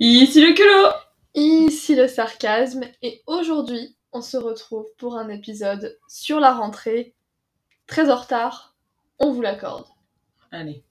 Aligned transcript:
Ici 0.00 0.40
le 0.44 0.52
culot 0.54 0.92
Ici 1.36 1.94
le 1.94 2.08
sarcasme 2.08 2.82
et 3.00 3.22
aujourd'hui 3.28 3.96
on 4.12 4.22
se 4.22 4.36
retrouve 4.36 4.86
pour 4.98 5.16
un 5.16 5.28
épisode 5.28 5.96
sur 6.08 6.40
la 6.40 6.52
rentrée. 6.52 7.14
Très 7.86 8.10
en 8.10 8.16
retard, 8.16 8.74
on 9.20 9.30
vous 9.30 9.40
l'accorde. 9.40 9.86
Allez. 10.50 10.82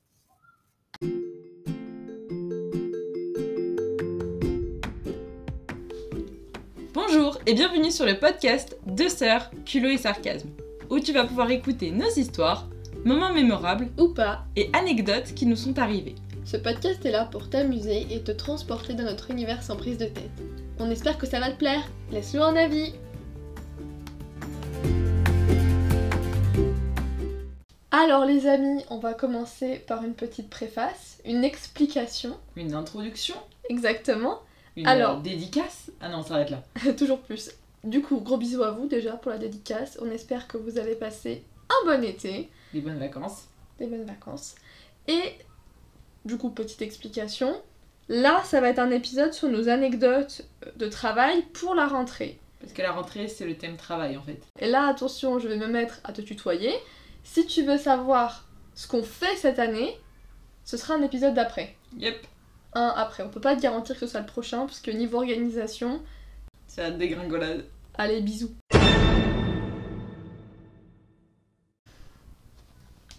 Bonjour 6.93 7.37
et 7.45 7.55
bienvenue 7.55 7.91
sur 7.91 8.05
le 8.05 8.17
podcast 8.17 8.77
Deux 8.85 9.09
sœurs, 9.09 9.51
culot 9.65 9.89
et 9.89 9.97
sarcasme, 9.97 10.49
où 10.89 11.01
tu 11.01 11.11
vas 11.11 11.25
pouvoir 11.25 11.51
écouter 11.51 11.91
nos 11.91 12.09
histoires, 12.09 12.69
moments 13.03 13.33
mémorables 13.33 13.89
Ou 13.99 14.13
pas, 14.13 14.45
et 14.55 14.69
anecdotes 14.71 15.33
qui 15.35 15.45
nous 15.45 15.57
sont 15.57 15.77
arrivés. 15.77 16.15
Ce 16.45 16.57
podcast 16.57 17.05
est 17.05 17.11
là 17.11 17.25
pour 17.25 17.49
t'amuser 17.49 18.07
et 18.13 18.21
te 18.21 18.31
transporter 18.31 18.93
dans 18.93 19.03
notre 19.03 19.31
univers 19.31 19.63
sans 19.63 19.75
prise 19.77 19.97
de 19.97 20.05
tête. 20.05 20.29
On 20.79 20.89
espère 20.89 21.17
que 21.17 21.25
ça 21.27 21.39
va 21.39 21.51
te 21.51 21.57
plaire. 21.57 21.81
Laisse-nous 22.11 22.43
un 22.43 22.55
avis. 22.55 22.93
Alors 27.91 28.25
les 28.25 28.47
amis, 28.47 28.83
on 28.89 28.97
va 28.97 29.13
commencer 29.13 29.77
par 29.87 30.03
une 30.03 30.15
petite 30.15 30.49
préface, 30.49 31.19
une 31.25 31.43
explication. 31.43 32.37
Une 32.55 32.73
introduction 32.73 33.35
Exactement. 33.69 34.39
Une 34.75 34.87
Alors. 34.87 35.21
dédicace 35.21 35.91
Ah 36.01 36.09
non, 36.09 36.19
on 36.19 36.23
s'arrête 36.23 36.49
là. 36.49 36.63
Toujours 36.97 37.19
plus. 37.19 37.51
Du 37.83 38.01
coup, 38.01 38.19
gros 38.19 38.37
bisous 38.37 38.63
à 38.63 38.71
vous 38.71 38.87
déjà 38.87 39.11
pour 39.13 39.31
la 39.31 39.37
dédicace. 39.37 39.99
On 40.01 40.09
espère 40.09 40.47
que 40.47 40.57
vous 40.57 40.77
avez 40.79 40.95
passé 40.95 41.43
un 41.69 41.85
bon 41.85 42.03
été, 42.03 42.49
Les 42.73 42.81
bonnes 42.81 42.97
vacances. 42.99 43.45
des 43.77 43.85
bonnes 43.85 44.05
vacances. 44.05 44.55
Et 45.07 45.21
du 46.25 46.37
coup, 46.37 46.49
petite 46.49 46.81
explication. 46.81 47.61
Là, 48.09 48.41
ça 48.43 48.59
va 48.61 48.69
être 48.69 48.79
un 48.79 48.91
épisode 48.91 49.33
sur 49.33 49.49
nos 49.49 49.69
anecdotes 49.69 50.43
de 50.75 50.87
travail 50.87 51.41
pour 51.53 51.73
la 51.75 51.87
rentrée. 51.87 52.39
Parce 52.59 52.73
que 52.73 52.81
la 52.81 52.91
rentrée, 52.91 53.27
c'est 53.27 53.45
le 53.45 53.55
thème 53.57 53.77
travail 53.77 54.17
en 54.17 54.21
fait. 54.21 54.41
Et 54.59 54.67
là, 54.67 54.87
attention, 54.87 55.39
je 55.39 55.47
vais 55.47 55.57
me 55.57 55.67
mettre 55.67 55.99
à 56.03 56.13
te 56.13 56.21
tutoyer. 56.21 56.73
Si 57.23 57.45
tu 57.45 57.63
veux 57.63 57.77
savoir 57.77 58.47
ce 58.75 58.87
qu'on 58.87 59.03
fait 59.03 59.35
cette 59.37 59.59
année, 59.59 59.97
ce 60.65 60.77
sera 60.77 60.95
un 60.95 61.01
épisode 61.01 61.33
d'après. 61.33 61.75
Yep, 61.97 62.25
Un 62.73 62.93
après. 62.95 63.23
On 63.23 63.29
peut 63.29 63.41
pas 63.41 63.55
te 63.55 63.61
garantir 63.61 63.95
que 63.95 64.05
ce 64.05 64.07
soit 64.07 64.21
le 64.21 64.25
prochain, 64.25 64.65
parce 64.65 64.79
que 64.79 64.91
niveau 64.91 65.17
organisation, 65.17 66.01
c'est 66.67 66.81
la 66.81 66.91
dégringolade. 66.91 67.65
allez, 67.97 68.21
bisous. 68.21 68.55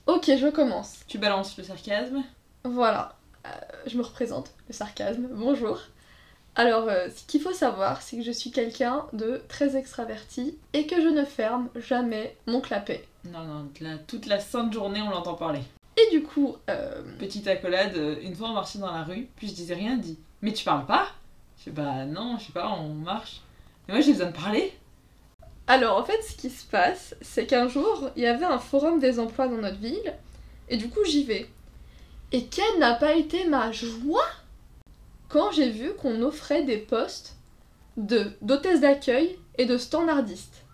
Ok, 0.06 0.24
je 0.26 0.50
commence. 0.50 1.00
Tu 1.06 1.18
balances 1.18 1.56
le 1.56 1.64
sarcasme 1.64 2.22
Voilà, 2.64 3.14
Euh, 3.46 3.50
je 3.86 3.98
me 3.98 4.02
représente, 4.02 4.52
le 4.68 4.72
sarcasme, 4.74 5.28
bonjour. 5.32 5.78
Alors, 6.54 6.88
euh, 6.88 7.08
ce 7.14 7.24
qu'il 7.24 7.42
faut 7.42 7.52
savoir, 7.52 8.00
c'est 8.00 8.16
que 8.16 8.22
je 8.22 8.30
suis 8.30 8.50
quelqu'un 8.50 9.04
de 9.12 9.42
très 9.48 9.76
extraverti 9.76 10.56
et 10.72 10.86
que 10.86 10.96
je 11.02 11.08
ne 11.08 11.26
ferme 11.26 11.68
jamais 11.76 12.34
mon 12.46 12.62
clapet. 12.62 13.04
Non, 13.30 13.44
non, 13.44 13.68
la- 13.82 13.98
toute 13.98 14.24
la 14.24 14.40
sainte 14.40 14.72
journée, 14.72 15.02
on 15.02 15.10
l'entend 15.10 15.34
parler. 15.34 15.60
Et 15.98 16.10
du 16.10 16.22
coup, 16.22 16.56
euh, 16.70 17.02
Petite 17.18 17.46
accolade, 17.48 17.94
euh, 17.96 18.16
une 18.22 18.34
fois 18.34 18.48
on 18.48 18.54
marchait 18.54 18.78
dans 18.78 18.90
la 18.92 19.02
rue, 19.04 19.28
puis 19.36 19.46
je 19.48 19.52
disais 19.54 19.74
rien, 19.74 19.98
dit 19.98 20.18
Mais 20.40 20.54
tu 20.54 20.64
parles 20.64 20.86
pas? 20.86 21.08
Je 21.58 21.64
sais 21.64 21.70
bah 21.70 22.06
non, 22.06 22.38
je 22.38 22.46
sais 22.46 22.52
pas, 22.52 22.70
on 22.70 22.94
marche. 22.94 23.42
Mais 23.86 23.94
moi 23.94 24.00
j'ai 24.00 24.12
besoin 24.12 24.28
de 24.28 24.36
parler. 24.36 24.72
alors 25.66 25.98
en 25.98 26.04
fait, 26.04 26.22
ce 26.22 26.34
qui 26.34 26.48
se 26.48 26.64
passe, 26.64 27.14
c'est 27.20 27.44
qu'un 27.46 27.68
jour, 27.68 28.08
il 28.16 28.22
y 28.22 28.26
avait 28.26 28.46
un 28.46 28.58
forum 28.58 29.00
des 29.00 29.18
emplois 29.20 29.48
dans 29.48 29.58
notre 29.58 29.78
ville, 29.78 30.14
et 30.70 30.78
du 30.78 30.88
coup, 30.88 31.04
j'y 31.04 31.24
vais. 31.24 31.46
Et 32.32 32.46
quelle 32.46 32.78
n'a 32.78 32.94
pas 32.94 33.14
été 33.14 33.46
ma 33.46 33.70
joie 33.72 34.26
quand 35.28 35.52
j'ai 35.52 35.70
vu 35.70 35.92
qu'on 35.94 36.22
offrait 36.22 36.64
des 36.64 36.78
postes 36.78 37.36
de 37.96 38.32
d'hôtesse 38.42 38.80
d'accueil 38.80 39.38
et 39.56 39.66
de 39.66 39.76
standardiste. 39.78 40.64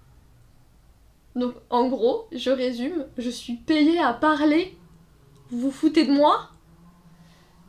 Donc 1.37 1.55
en 1.71 1.89
gros, 1.89 2.27
je 2.33 2.51
résume, 2.51 3.07
je 3.19 3.31
suis 3.31 3.55
payée 3.55 3.99
à 4.01 4.13
parler. 4.13 4.77
Vous 5.51 5.61
vous 5.61 5.71
foutez 5.71 6.07
de 6.07 6.13
moi? 6.13 6.49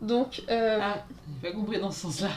Donc, 0.01 0.41
euh, 0.49 0.79
Ah, 0.81 1.05
j'ai 1.43 1.49
pas 1.49 1.55
compris 1.55 1.79
dans 1.79 1.91
ce 1.91 2.01
sens-là. 2.01 2.29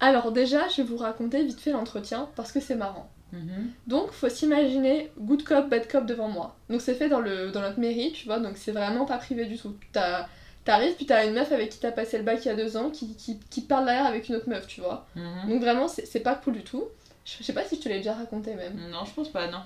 alors 0.00 0.32
déjà, 0.32 0.68
je 0.68 0.78
vais 0.78 0.84
vous 0.88 0.96
raconter 0.96 1.44
vite 1.44 1.60
fait 1.60 1.72
l'entretien 1.72 2.28
parce 2.34 2.50
que 2.52 2.60
c'est 2.60 2.76
marrant. 2.76 3.10
Mhm. 3.32 3.70
Donc, 3.86 4.10
faut 4.12 4.28
s'imaginer 4.28 5.10
good 5.18 5.42
cop, 5.44 5.68
bad 5.68 5.90
cop 5.90 6.06
devant 6.06 6.28
moi. 6.28 6.56
Donc, 6.70 6.80
c'est 6.80 6.94
fait 6.94 7.08
dans, 7.08 7.20
le, 7.20 7.50
dans 7.50 7.60
notre 7.60 7.78
mairie, 7.80 8.12
tu 8.12 8.26
vois, 8.26 8.38
donc 8.38 8.56
c'est 8.56 8.72
vraiment 8.72 9.04
pas 9.06 9.18
privé 9.18 9.44
du 9.46 9.58
tout. 9.58 9.74
T'as- 9.92 10.28
T'arrives, 10.64 10.94
puis 10.94 11.06
t'as 11.06 11.26
une 11.26 11.34
meuf 11.34 11.50
avec 11.50 11.70
qui 11.70 11.78
t'as 11.78 11.90
passé 11.90 12.18
le 12.18 12.24
bac 12.24 12.44
il 12.44 12.48
y 12.48 12.50
a 12.50 12.54
deux 12.54 12.76
ans 12.76 12.90
qui, 12.90 13.16
qui, 13.16 13.38
qui 13.50 13.62
parle 13.62 13.84
derrière 13.86 14.06
avec 14.06 14.28
une 14.28 14.36
autre 14.36 14.48
meuf, 14.48 14.66
tu 14.66 14.80
vois. 14.80 15.06
Mhm. 15.16 15.48
Donc, 15.48 15.60
vraiment, 15.60 15.88
c'est 15.88 16.20
pas 16.20 16.36
cool 16.36 16.54
du 16.54 16.62
tout. 16.62 16.84
Je 17.24 17.34
je 17.38 17.42
sais 17.42 17.52
pas 17.52 17.64
si 17.64 17.76
je 17.76 17.80
te 17.80 17.88
l'ai 17.88 17.98
déjà 17.98 18.14
raconté 18.14 18.54
même. 18.54 18.74
Non, 18.90 19.04
je 19.04 19.12
pense 19.12 19.28
pas, 19.28 19.48
non. 19.48 19.60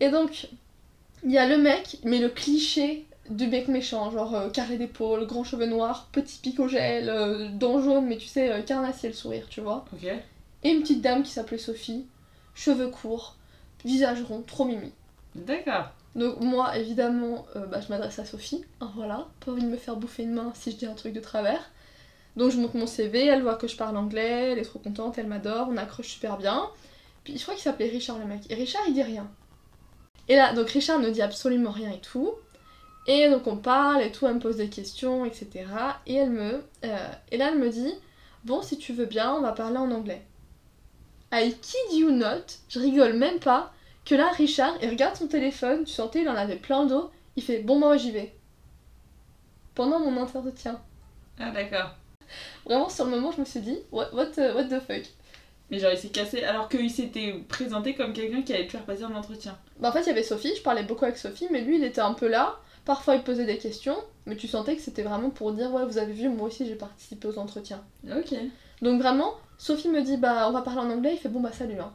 Et 0.00 0.10
donc, 0.10 0.48
il 1.24 1.32
y 1.32 1.38
a 1.38 1.48
le 1.48 1.58
mec, 1.58 1.98
mais 2.04 2.18
le 2.18 2.28
cliché 2.28 3.04
du 3.30 3.46
mec 3.46 3.68
méchant, 3.68 4.10
genre 4.10 4.34
euh, 4.34 4.50
carré 4.50 4.78
d'épaule, 4.78 5.26
grand 5.26 5.44
cheveux 5.44 5.66
noirs, 5.66 6.08
petit 6.12 6.38
pic 6.38 6.58
au 6.60 6.68
gel, 6.68 7.08
euh, 7.08 7.48
dents 7.50 7.80
jaunes, 7.82 8.06
mais 8.06 8.16
tu 8.16 8.26
sais, 8.26 8.50
euh, 8.50 8.62
carnassier 8.62 9.08
le 9.08 9.14
sourire, 9.14 9.46
tu 9.50 9.60
vois. 9.60 9.84
Ok. 9.92 10.08
Et 10.64 10.70
une 10.70 10.80
petite 10.82 11.02
dame 11.02 11.22
qui 11.22 11.30
s'appelait 11.30 11.58
Sophie, 11.58 12.06
cheveux 12.54 12.88
courts, 12.88 13.36
visage 13.84 14.22
rond, 14.22 14.42
trop 14.42 14.64
mimi. 14.64 14.92
D'accord. 15.34 15.90
Donc 16.18 16.40
moi, 16.40 16.76
évidemment, 16.76 17.46
euh, 17.54 17.64
bah, 17.66 17.80
je 17.80 17.88
m'adresse 17.90 18.18
à 18.18 18.24
Sophie, 18.24 18.64
hein, 18.80 18.90
voilà, 18.96 19.28
pas 19.38 19.52
envie 19.52 19.62
de 19.62 19.68
me 19.68 19.76
faire 19.76 19.94
bouffer 19.94 20.24
une 20.24 20.32
main 20.32 20.50
si 20.52 20.72
je 20.72 20.76
dis 20.76 20.84
un 20.84 20.94
truc 20.94 21.12
de 21.12 21.20
travers. 21.20 21.70
Donc 22.36 22.50
je 22.50 22.58
montre 22.58 22.76
mon 22.76 22.88
CV, 22.88 23.26
elle 23.26 23.42
voit 23.42 23.54
que 23.54 23.68
je 23.68 23.76
parle 23.76 23.96
anglais, 23.96 24.50
elle 24.50 24.58
est 24.58 24.64
trop 24.64 24.80
contente, 24.80 25.16
elle 25.16 25.28
m'adore, 25.28 25.68
on 25.70 25.76
accroche 25.76 26.08
super 26.08 26.36
bien. 26.36 26.68
Puis 27.22 27.38
je 27.38 27.42
crois 27.42 27.54
qu'il 27.54 27.62
s'appelait 27.62 27.88
Richard 27.88 28.18
le 28.18 28.24
mec, 28.24 28.42
et 28.50 28.56
Richard 28.56 28.82
il 28.88 28.94
dit 28.94 29.02
rien. 29.04 29.30
Et 30.26 30.34
là, 30.34 30.52
donc 30.54 30.68
Richard 30.70 30.98
ne 30.98 31.08
dit 31.08 31.22
absolument 31.22 31.70
rien 31.70 31.92
et 31.92 32.00
tout. 32.00 32.32
Et 33.06 33.30
donc 33.30 33.46
on 33.46 33.56
parle 33.56 34.02
et 34.02 34.10
tout, 34.10 34.26
elle 34.26 34.34
me 34.34 34.40
pose 34.40 34.56
des 34.56 34.68
questions, 34.68 35.24
etc. 35.24 35.66
Et 36.08 36.14
elle 36.14 36.30
me... 36.30 36.64
euh, 36.84 37.08
et 37.30 37.36
là 37.36 37.50
elle 37.52 37.60
me 37.60 37.70
dit, 37.70 37.94
bon 38.44 38.60
si 38.60 38.76
tu 38.76 38.92
veux 38.92 39.06
bien, 39.06 39.32
on 39.34 39.40
va 39.40 39.52
parler 39.52 39.76
en 39.76 39.92
anglais. 39.92 40.26
I 41.32 41.54
kid 41.54 41.96
you 41.96 42.10
not, 42.10 42.44
je 42.68 42.80
rigole 42.80 43.12
même 43.12 43.38
pas, 43.38 43.72
que 44.08 44.14
là, 44.14 44.30
Richard, 44.30 44.74
il 44.82 44.88
regarde 44.88 45.16
son 45.16 45.26
téléphone, 45.28 45.84
tu 45.84 45.92
sentais, 45.92 46.22
il 46.22 46.28
en 46.28 46.34
avait 46.34 46.56
plein 46.56 46.86
d'eau, 46.86 47.10
il 47.36 47.42
fait 47.42 47.60
Bon, 47.60 47.78
moi, 47.78 47.96
j'y 47.96 48.10
vais. 48.10 48.34
Pendant 49.74 50.00
mon 50.00 50.20
entretien. 50.20 50.80
Ah, 51.38 51.50
d'accord. 51.50 51.90
Vraiment, 52.64 52.88
sur 52.88 53.04
le 53.04 53.12
moment, 53.12 53.30
je 53.32 53.40
me 53.40 53.44
suis 53.44 53.60
dit 53.60 53.78
What, 53.92 54.12
what, 54.14 54.26
the- 54.26 54.54
what 54.54 54.64
the 54.64 54.80
fuck? 54.80 55.04
Mais 55.70 55.78
genre, 55.78 55.92
il 55.92 55.98
s'est 55.98 56.08
cassé 56.08 56.42
alors 56.42 56.68
qu'il 56.68 56.90
s'était 56.90 57.34
présenté 57.48 57.94
comme 57.94 58.12
quelqu'un 58.14 58.42
qui 58.42 58.54
allait 58.54 58.66
te 58.66 58.72
faire 58.72 58.84
passer 58.84 59.02
un 59.04 59.14
entretien. 59.14 59.56
Bah, 59.78 59.90
en 59.90 59.92
fait, 59.92 60.00
il 60.02 60.06
y 60.06 60.10
avait 60.10 60.22
Sophie, 60.22 60.54
je 60.56 60.62
parlais 60.62 60.82
beaucoup 60.82 61.04
avec 61.04 61.18
Sophie, 61.18 61.46
mais 61.50 61.60
lui, 61.60 61.76
il 61.76 61.84
était 61.84 62.00
un 62.00 62.14
peu 62.14 62.26
là. 62.28 62.56
Parfois, 62.86 63.16
il 63.16 63.22
posait 63.22 63.44
des 63.44 63.58
questions, 63.58 63.96
mais 64.24 64.36
tu 64.36 64.48
sentais 64.48 64.74
que 64.76 64.80
c'était 64.82 65.02
vraiment 65.02 65.28
pour 65.30 65.52
dire 65.52 65.70
Ouais, 65.72 65.84
vous 65.84 65.98
avez 65.98 66.12
vu, 66.14 66.28
moi 66.30 66.46
aussi, 66.48 66.66
j'ai 66.66 66.74
participé 66.74 67.28
aux 67.28 67.38
entretiens. 67.38 67.82
Ok. 68.10 68.34
Donc, 68.80 69.00
vraiment, 69.00 69.34
Sophie 69.58 69.88
me 69.88 70.00
dit 70.02 70.16
Bah, 70.16 70.46
on 70.48 70.52
va 70.52 70.62
parler 70.62 70.80
en 70.80 70.90
anglais, 70.90 71.12
il 71.14 71.18
fait 71.18 71.28
Bon, 71.28 71.40
bah, 71.40 71.52
salut, 71.52 71.78
hein. 71.78 71.92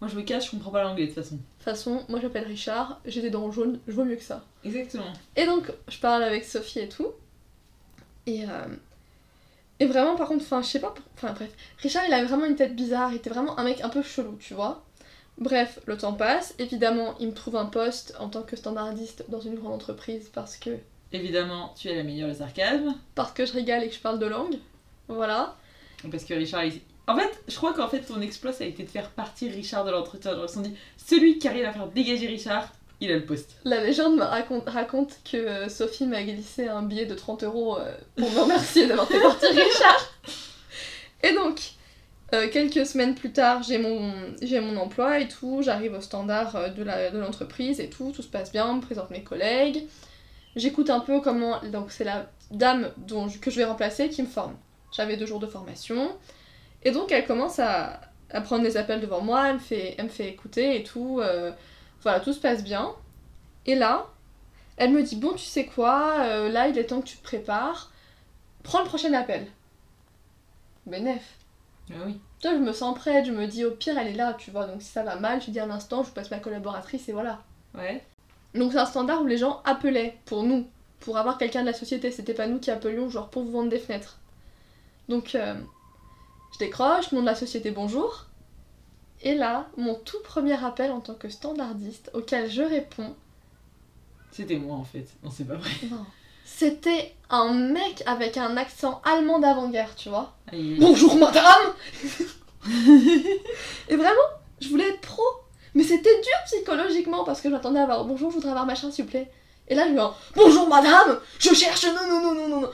Moi 0.00 0.08
je 0.10 0.16
me 0.16 0.22
cache, 0.22 0.46
je 0.46 0.50
comprends 0.52 0.70
pas 0.70 0.82
l'anglais 0.82 1.06
de 1.06 1.12
toute 1.12 1.22
façon. 1.22 1.34
De 1.36 1.40
toute 1.40 1.64
façon, 1.64 2.04
moi, 2.08 2.20
j'appelle 2.20 2.46
Richard, 2.46 3.00
j'ai 3.04 3.20
des 3.20 3.28
dents 3.30 3.50
jaunes, 3.52 3.78
je 3.86 3.92
vaux 3.92 4.04
mieux 4.04 4.16
que 4.16 4.22
ça. 4.22 4.42
Exactement. 4.64 5.12
Et 5.36 5.44
donc, 5.44 5.70
je 5.88 5.98
parle 5.98 6.22
avec 6.22 6.44
Sophie 6.44 6.78
et 6.78 6.88
tout. 6.88 7.08
Et, 8.26 8.44
euh, 8.44 8.64
et 9.78 9.86
vraiment, 9.86 10.16
par 10.16 10.28
contre, 10.28 10.42
enfin, 10.44 10.62
je 10.62 10.68
sais 10.68 10.80
pas. 10.80 10.90
pour- 10.90 11.04
Enfin, 11.16 11.32
bref. 11.34 11.50
Richard, 11.78 12.04
il 12.08 12.14
avait 12.14 12.26
vraiment 12.26 12.46
une 12.46 12.56
tête 12.56 12.74
bizarre. 12.74 13.10
Il 13.12 13.16
était 13.16 13.28
vraiment 13.30 13.58
un 13.58 13.64
mec 13.64 13.82
un 13.82 13.90
peu 13.90 14.02
chelou, 14.02 14.36
tu 14.40 14.54
vois. 14.54 14.82
Bref, 15.36 15.80
le 15.86 15.96
temps 15.98 16.14
passe. 16.14 16.54
Évidemment, 16.58 17.14
il 17.18 17.28
me 17.28 17.34
trouve 17.34 17.56
un 17.56 17.66
poste 17.66 18.14
en 18.18 18.28
tant 18.30 18.42
que 18.42 18.56
standardiste 18.56 19.24
dans 19.28 19.40
une 19.40 19.54
grande 19.56 19.74
entreprise 19.74 20.30
parce 20.32 20.56
que, 20.56 20.70
Évidemment, 21.12 21.74
tu 21.76 21.88
es 21.88 21.94
la 21.96 22.04
meilleure 22.04 22.28
le 22.28 22.34
sarcasme. 22.34 22.94
parce 23.14 23.32
que 23.32 23.44
je 23.44 23.52
régale 23.52 23.84
et 23.84 23.88
que 23.88 23.94
je 23.94 24.00
parle 24.00 24.18
de 24.18 24.26
langue. 24.26 24.56
Voilà. 25.08 25.56
Parce 26.10 26.24
que 26.24 26.32
Richard, 26.34 26.64
il... 26.64 26.80
En 27.12 27.16
fait, 27.16 27.30
je 27.48 27.56
crois 27.56 27.72
qu'en 27.72 27.88
fait, 27.88 28.00
ton 28.00 28.20
exploit, 28.20 28.52
ça 28.52 28.64
a 28.64 28.66
été 28.66 28.82
de 28.82 28.88
faire 28.88 29.10
partir 29.10 29.52
Richard 29.52 29.84
de 29.84 29.90
l'entretien. 29.90 30.32
Ils 30.40 30.48
se 30.48 30.54
sont 30.54 30.60
dit, 30.60 30.74
celui 30.96 31.38
qui 31.38 31.48
arrive 31.48 31.64
à 31.64 31.72
faire 31.72 31.86
dégager 31.88 32.26
Richard, 32.26 32.68
il 33.00 33.10
a 33.10 33.14
le 33.16 33.24
poste. 33.24 33.56
La 33.64 33.82
légende 33.82 34.16
me 34.16 34.22
raconte, 34.70 35.18
que 35.30 35.36
euh, 35.36 35.68
Sophie 35.68 36.06
m'a 36.06 36.22
glissé 36.22 36.68
un 36.68 36.82
billet 36.82 37.06
de 37.06 37.14
30 37.14 37.44
euros 37.44 37.78
euh, 37.78 37.92
pour 38.16 38.30
me 38.30 38.40
remercier 38.40 38.86
d'avoir 38.86 39.08
fait 39.08 39.20
partir 39.20 39.48
Richard. 39.50 40.10
Et 41.22 41.32
donc, 41.34 41.60
euh, 42.34 42.48
quelques 42.50 42.86
semaines 42.86 43.14
plus 43.14 43.32
tard, 43.32 43.62
j'ai 43.62 43.78
mon, 43.78 44.12
j'ai 44.42 44.60
mon 44.60 44.76
emploi 44.76 45.18
et 45.20 45.28
tout, 45.28 45.62
j'arrive 45.62 45.94
au 45.94 46.00
standard 46.00 46.72
de 46.74 46.82
la- 46.82 47.10
de 47.10 47.18
l'entreprise 47.18 47.80
et 47.80 47.88
tout, 47.90 48.12
tout 48.14 48.22
se 48.22 48.28
passe 48.28 48.52
bien, 48.52 48.66
on 48.68 48.74
me 48.74 48.80
présente 48.82 49.10
mes 49.10 49.22
collègues. 49.22 49.86
J'écoute 50.56 50.90
un 50.90 51.00
peu 51.00 51.20
comment. 51.20 51.60
Donc, 51.72 51.90
c'est 51.92 52.04
la 52.04 52.30
dame 52.50 52.90
dont, 52.98 53.28
que 53.40 53.50
je 53.50 53.56
vais 53.56 53.64
remplacer 53.64 54.08
qui 54.08 54.22
me 54.22 54.26
forme. 54.28 54.56
J'avais 54.92 55.16
deux 55.16 55.26
jours 55.26 55.38
de 55.40 55.46
formation. 55.46 56.10
Et 56.82 56.90
donc, 56.92 57.12
elle 57.12 57.26
commence 57.26 57.58
à, 57.58 58.00
à 58.30 58.40
prendre 58.40 58.62
des 58.62 58.76
appels 58.76 59.00
devant 59.00 59.20
moi, 59.20 59.48
elle 59.48 59.54
me 59.54 59.58
fait, 59.60 59.94
elle 59.98 60.04
me 60.06 60.10
fait 60.10 60.28
écouter 60.28 60.76
et 60.80 60.84
tout. 60.84 61.20
euh, 61.20 61.52
voilà, 62.02 62.20
tout 62.20 62.32
se 62.32 62.40
passe 62.40 62.64
bien. 62.64 62.92
Et 63.66 63.74
là, 63.74 64.06
elle 64.76 64.92
me 64.92 65.02
dit 65.02 65.16
Bon, 65.16 65.32
tu 65.34 65.44
sais 65.46 65.66
quoi, 65.66 66.20
euh, 66.22 66.48
là, 66.50 66.68
il 66.68 66.78
est 66.78 66.86
temps 66.86 67.00
que 67.02 67.06
tu 67.08 67.16
te 67.18 67.22
prépares. 67.22 67.90
Prends 68.62 68.80
le 68.80 68.86
prochain 68.86 69.12
appel. 69.14 69.46
bénef. 70.86 71.22
Ah 71.90 71.96
oui. 72.06 72.20
Tu 72.40 72.48
vois, 72.48 72.56
je 72.56 72.62
me 72.62 72.72
sens 72.72 72.96
prête, 72.96 73.26
je 73.26 73.32
me 73.32 73.46
dis 73.46 73.64
au 73.64 73.70
pire 73.72 73.98
elle 73.98 74.08
est 74.08 74.14
là, 74.14 74.34
tu 74.34 74.50
vois, 74.50 74.66
donc 74.66 74.80
si 74.82 74.88
ça 74.88 75.02
va 75.02 75.16
mal, 75.16 75.42
je 75.42 75.50
dis 75.50 75.60
un 75.60 75.70
instant, 75.70 76.02
je 76.02 76.08
vous 76.08 76.14
passe 76.14 76.30
ma 76.30 76.38
collaboratrice 76.38 77.08
et 77.08 77.12
voilà. 77.12 77.40
Ouais. 77.74 78.02
Donc 78.54 78.72
c'est 78.72 78.78
un 78.78 78.86
standard 78.86 79.22
où 79.22 79.26
les 79.26 79.38
gens 79.38 79.60
appelaient 79.64 80.18
pour 80.24 80.42
nous, 80.44 80.66
pour 81.00 81.18
avoir 81.18 81.36
quelqu'un 81.38 81.62
de 81.62 81.66
la 81.66 81.72
société, 81.74 82.10
c'était 82.10 82.34
pas 82.34 82.46
nous 82.46 82.58
qui 82.60 82.70
appelions 82.70 83.10
genre 83.10 83.28
pour 83.30 83.42
vous 83.44 83.50
vendre 83.52 83.68
des 83.70 83.78
fenêtres. 83.78 84.18
Donc 85.08 85.34
euh, 85.34 85.54
je 86.52 86.58
décroche, 86.58 87.12
nom 87.12 87.20
de 87.20 87.26
la 87.26 87.34
société 87.34 87.70
bonjour. 87.70 88.26
Et 89.22 89.34
là, 89.34 89.66
mon 89.76 89.94
tout 89.96 90.20
premier 90.24 90.62
appel 90.64 90.90
en 90.90 91.00
tant 91.00 91.14
que 91.14 91.28
standardiste 91.28 92.10
auquel 92.14 92.50
je 92.50 92.62
réponds, 92.62 93.14
C'était 94.32 94.56
moi 94.56 94.76
en 94.76 94.84
fait. 94.84 95.06
Non, 95.22 95.30
c'est 95.30 95.44
pas 95.44 95.56
vrai. 95.56 95.70
non, 95.90 96.06
c'était 96.44 97.14
un 97.28 97.52
mec 97.52 98.02
avec 98.06 98.36
un 98.38 98.56
accent 98.56 99.02
allemand 99.04 99.38
d'avant-guerre, 99.38 99.94
tu 99.96 100.08
vois. 100.08 100.34
Aïe. 100.50 100.76
Bonjour 100.80 101.16
madame 101.16 101.74
Et 103.88 103.96
vraiment, 103.96 104.28
je 104.60 104.68
voulais 104.68 104.88
être 104.88 105.00
pro. 105.00 105.22
Mais 105.74 105.84
c'était 105.84 106.20
dur 106.20 106.32
psychologiquement 106.46 107.22
parce 107.24 107.40
que 107.40 107.48
j'attendais 107.50 107.78
à 107.78 107.84
avoir 107.84 108.04
bonjour, 108.04 108.30
je 108.30 108.36
voudrais 108.36 108.50
avoir 108.50 108.66
machin 108.66 108.90
s'il 108.90 109.04
vous 109.04 109.10
plaît. 109.10 109.30
Et 109.68 109.74
là, 109.76 109.84
je 109.84 109.90
lui 109.90 109.98
dis 110.00 110.06
bonjour 110.34 110.68
madame, 110.68 111.20
je 111.38 111.54
cherche 111.54 111.84
non 111.86 112.08
non 112.08 112.20
non 112.20 112.34
non 112.34 112.48
non 112.48 112.60
non. 112.62 112.70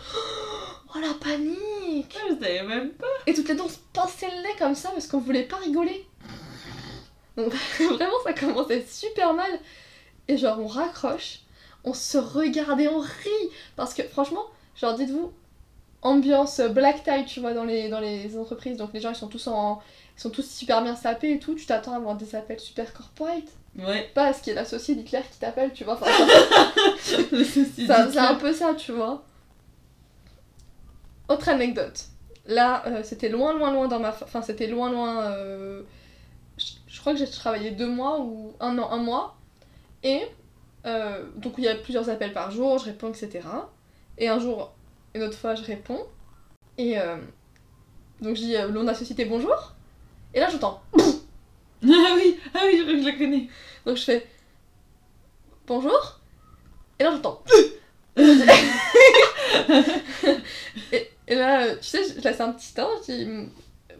Oh 0.96 1.00
la 1.00 1.14
panique 1.14 2.16
Ah, 2.18 2.26
je 2.30 2.34
savais 2.34 2.62
même 2.62 2.90
pas. 2.90 3.06
Et 3.26 3.34
toutes 3.34 3.48
les 3.48 3.54
deux 3.54 3.62
on 3.62 3.68
se 3.68 3.78
pinçait 3.92 4.30
le 4.30 4.42
nez 4.42 4.54
comme 4.58 4.74
ça 4.74 4.90
parce 4.90 5.06
qu'on 5.06 5.18
voulait 5.18 5.42
pas 5.44 5.56
rigoler. 5.56 6.06
Donc 7.36 7.52
vraiment 7.90 8.18
ça 8.24 8.32
commençait 8.32 8.84
super 8.88 9.34
mal. 9.34 9.50
Et 10.28 10.36
genre 10.38 10.58
on 10.60 10.66
raccroche, 10.66 11.40
on 11.84 11.94
se 11.94 12.18
regarde 12.18 12.80
et 12.80 12.88
on 12.88 12.98
rit. 13.00 13.50
Parce 13.76 13.94
que 13.94 14.02
franchement, 14.04 14.44
genre 14.80 14.94
dites-vous, 14.94 15.32
ambiance 16.02 16.60
black 16.60 17.04
tie 17.04 17.24
tu 17.26 17.40
vois 17.40 17.52
dans 17.52 17.64
les, 17.64 17.88
dans 17.88 18.00
les 18.00 18.36
entreprises. 18.38 18.76
Donc 18.76 18.90
les 18.94 19.00
gens 19.00 19.10
ils 19.10 19.16
sont 19.16 19.28
tous 19.28 19.46
en. 19.48 19.80
Ils 20.18 20.22
sont 20.22 20.30
tous 20.30 20.48
super 20.50 20.80
bien 20.82 20.96
sapés 20.96 21.32
et 21.32 21.38
tout, 21.38 21.54
tu 21.54 21.66
t'attends 21.66 21.92
à 21.92 21.96
avoir 21.96 22.14
des 22.16 22.34
appels 22.34 22.58
super 22.58 22.94
corporate. 22.94 23.44
Ouais. 23.78 24.10
Pas 24.14 24.28
à 24.28 24.32
ce 24.32 24.40
qui 24.42 24.48
est 24.48 24.54
l'associé 24.54 24.94
d'Hitler 24.94 25.20
qui 25.30 25.38
t'appelle, 25.38 25.74
tu 25.74 25.84
vois. 25.84 25.92
Enfin, 26.00 26.06
ça- 27.86 28.10
c'est 28.10 28.18
un 28.18 28.34
peu 28.36 28.54
ça, 28.54 28.72
tu 28.74 28.92
vois. 28.92 29.22
Autre 31.28 31.48
anecdote. 31.48 32.04
Là, 32.46 32.84
euh, 32.86 33.02
c'était 33.02 33.28
loin, 33.28 33.52
loin, 33.56 33.72
loin 33.72 33.88
dans 33.88 33.98
ma... 33.98 34.12
fa- 34.12 34.24
Enfin, 34.26 34.42
c'était 34.42 34.66
loin, 34.68 34.90
loin... 34.92 35.22
euh, 35.32 35.82
Je, 36.58 36.72
je 36.86 37.00
crois 37.00 37.12
que 37.12 37.18
j'ai 37.18 37.28
travaillé 37.30 37.70
deux 37.72 37.88
mois 37.88 38.20
ou 38.20 38.54
un 38.60 38.78
an, 38.78 38.90
un 38.92 38.98
mois. 38.98 39.36
Et 40.02 40.22
euh, 40.86 41.24
donc, 41.36 41.54
il 41.58 41.64
y 41.64 41.68
avait 41.68 41.82
plusieurs 41.82 42.08
appels 42.10 42.32
par 42.32 42.50
jour, 42.52 42.78
je 42.78 42.84
réponds, 42.86 43.08
etc. 43.10 43.40
Et 44.18 44.28
un 44.28 44.38
jour, 44.38 44.72
une 45.14 45.22
autre 45.24 45.36
fois, 45.38 45.54
je 45.56 45.62
réponds. 45.64 46.06
Et 46.78 46.96
donc, 48.20 48.36
je 48.36 48.40
dis, 48.42 48.54
l'on 48.72 48.86
a 48.86 48.94
société 48.94 49.24
bonjour. 49.24 49.72
Et 50.34 50.40
là, 50.40 50.48
j'entends. 50.50 50.82
Ah 51.84 52.14
oui, 52.16 52.38
ah 52.54 52.60
oui, 52.64 52.78
je 52.78 52.84
je 53.00 53.04
la 53.06 53.12
connais. 53.12 53.48
Donc, 53.84 53.96
je 53.96 54.02
fais 54.04 54.26
bonjour. 55.66 56.18
Et 56.98 57.04
là, 57.04 57.10
j'entends. 57.12 57.42
et, 61.28 61.34
là, 61.34 61.74
tu 61.76 61.84
sais, 61.88 62.02
je 62.16 62.20
laisse 62.22 62.40
un 62.40 62.52
petit 62.52 62.74
temps, 62.74 62.90
je 63.06 63.12
dis 63.12 63.24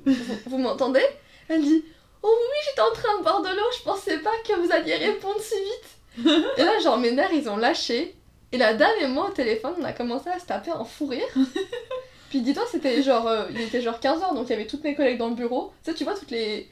Vous, 0.04 0.14
vous 0.46 0.58
m'entendez? 0.58 1.04
Elle 1.48 1.62
dit 1.62 1.84
Oh 2.22 2.28
oui, 2.28 2.46
oui, 2.50 2.58
j'étais 2.68 2.80
en 2.80 2.92
train 2.92 3.18
de 3.18 3.22
boire 3.22 3.42
de 3.42 3.48
l'eau, 3.48 3.70
je 3.78 3.82
pensais 3.84 4.18
pas 4.18 4.32
que 4.46 4.54
vous 4.60 4.72
alliez 4.72 4.94
répondre 4.96 5.40
si 5.40 5.54
vite. 5.54 6.32
et 6.56 6.62
là, 6.64 6.78
genre, 6.80 6.98
mes 6.98 7.12
nerfs, 7.12 7.32
ils 7.32 7.48
ont 7.48 7.56
lâché. 7.56 8.14
Et 8.52 8.58
la 8.58 8.74
dame 8.74 8.90
et 9.00 9.06
moi 9.08 9.28
au 9.28 9.32
téléphone, 9.32 9.74
on 9.78 9.84
a 9.84 9.92
commencé 9.92 10.28
à 10.30 10.38
se 10.38 10.46
taper 10.46 10.70
en 10.72 10.84
fou 10.84 11.06
rire. 11.06 11.26
Puis 12.30 12.40
dis-toi, 12.40 12.64
c'était 12.70 13.02
genre, 13.02 13.26
euh, 13.28 13.44
il 13.50 13.60
était 13.60 13.80
genre 13.80 13.98
15h, 14.00 14.34
donc 14.34 14.46
il 14.46 14.50
y 14.50 14.52
avait 14.54 14.66
toutes 14.66 14.82
mes 14.84 14.94
collègues 14.94 15.18
dans 15.18 15.28
le 15.28 15.34
bureau. 15.34 15.72
Tu 15.84 15.90
sais, 15.90 15.96
tu 15.96 16.04
vois, 16.04 16.14
toutes 16.14 16.30
les. 16.30 16.68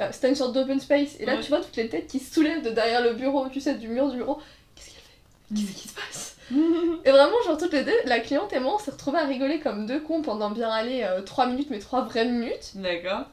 euh, 0.00 0.08
c'était 0.12 0.28
une 0.28 0.34
sorte 0.34 0.52
d'open 0.54 0.80
space. 0.80 1.16
Et 1.20 1.24
là, 1.26 1.34
Ouais. 1.36 1.40
tu 1.40 1.48
vois 1.48 1.60
toutes 1.60 1.76
les 1.76 1.88
têtes 1.88 2.06
qui 2.06 2.18
se 2.18 2.32
soulèvent 2.34 2.62
de 2.62 2.70
derrière 2.70 3.02
le 3.02 3.12
bureau, 3.14 3.48
tu 3.48 3.60
sais, 3.60 3.74
du 3.74 3.88
mur 3.88 4.08
du 4.10 4.16
bureau. 4.18 4.38
Qu'est-ce 4.74 4.88
qu'elle 4.90 4.96
fait? 5.02 5.54
Qu'est-ce 5.66 5.82
qui 5.82 5.88
se 5.88 5.94
passe? 5.94 6.29
Et 7.04 7.10
vraiment, 7.10 7.40
genre, 7.46 7.56
toutes 7.58 7.72
les 7.72 7.84
deux, 7.84 7.94
la 8.04 8.20
cliente 8.20 8.52
et 8.52 8.60
moi, 8.60 8.74
on 8.74 8.78
s'est 8.78 8.90
retrouvés 8.90 9.18
à 9.18 9.24
rigoler 9.24 9.60
comme 9.60 9.86
deux 9.86 10.00
cons 10.00 10.22
pendant 10.22 10.50
bien 10.50 10.70
aller 10.70 11.06
3 11.26 11.46
minutes, 11.46 11.68
mais 11.70 11.78
3 11.78 12.02
vraies 12.02 12.24
minutes. 12.26 12.72
D'accord. 12.74 13.26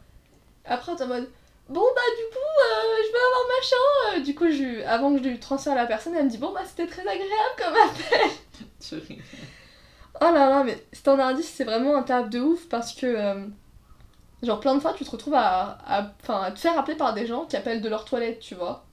Après, 0.66 0.96
t'es 0.96 1.04
en 1.04 1.08
mode 1.08 1.30
Bon, 1.70 1.82
bah, 1.82 2.02
du 2.18 2.24
coup, 2.34 2.40
euh, 2.40 3.04
je 3.06 3.12
vais 3.12 3.18
avoir 3.20 3.48
machin. 3.58 4.20
Euh, 4.20 4.24
Du 4.24 4.36
coup, 4.36 4.50
je, 4.50 4.86
avant 4.86 5.12
que 5.14 5.22
je 5.22 5.30
lui 5.30 5.40
transfère 5.40 5.74
à 5.74 5.76
la 5.76 5.86
personne, 5.86 6.16
elle 6.16 6.26
me 6.26 6.30
dit 6.30 6.38
Bon, 6.38 6.54
bah, 6.54 6.62
c'était 6.66 6.88
très 6.88 7.02
agréable 7.02 7.56
comme 7.58 7.76
appel. 7.76 9.18
Oh 10.22 10.26
là 10.34 10.50
là, 10.50 10.64
mais 10.64 10.84
standardiste, 10.94 11.54
c'est 11.56 11.64
vraiment 11.64 11.96
un 11.96 12.04
taf 12.04 12.30
de 12.30 12.40
ouf 12.40 12.68
parce 12.70 12.94
que, 12.94 13.06
euh, 13.06 13.46
genre, 14.44 14.60
plein 14.60 14.76
de 14.76 14.80
fois, 14.80 14.94
tu 14.94 15.06
te 15.06 15.12
retrouves 15.12 15.36
à, 15.36 15.78
à, 15.88 16.12
à 16.30 16.52
te 16.52 16.60
faire 16.60 16.78
appeler 16.80 16.98
par 16.98 17.14
des 17.14 17.28
gens 17.28 17.46
qui 17.46 17.56
appellent 17.58 17.82
de 17.82 17.90
leur 17.90 18.06
toilette, 18.06 18.40
tu 18.40 18.56
vois. 18.56 18.87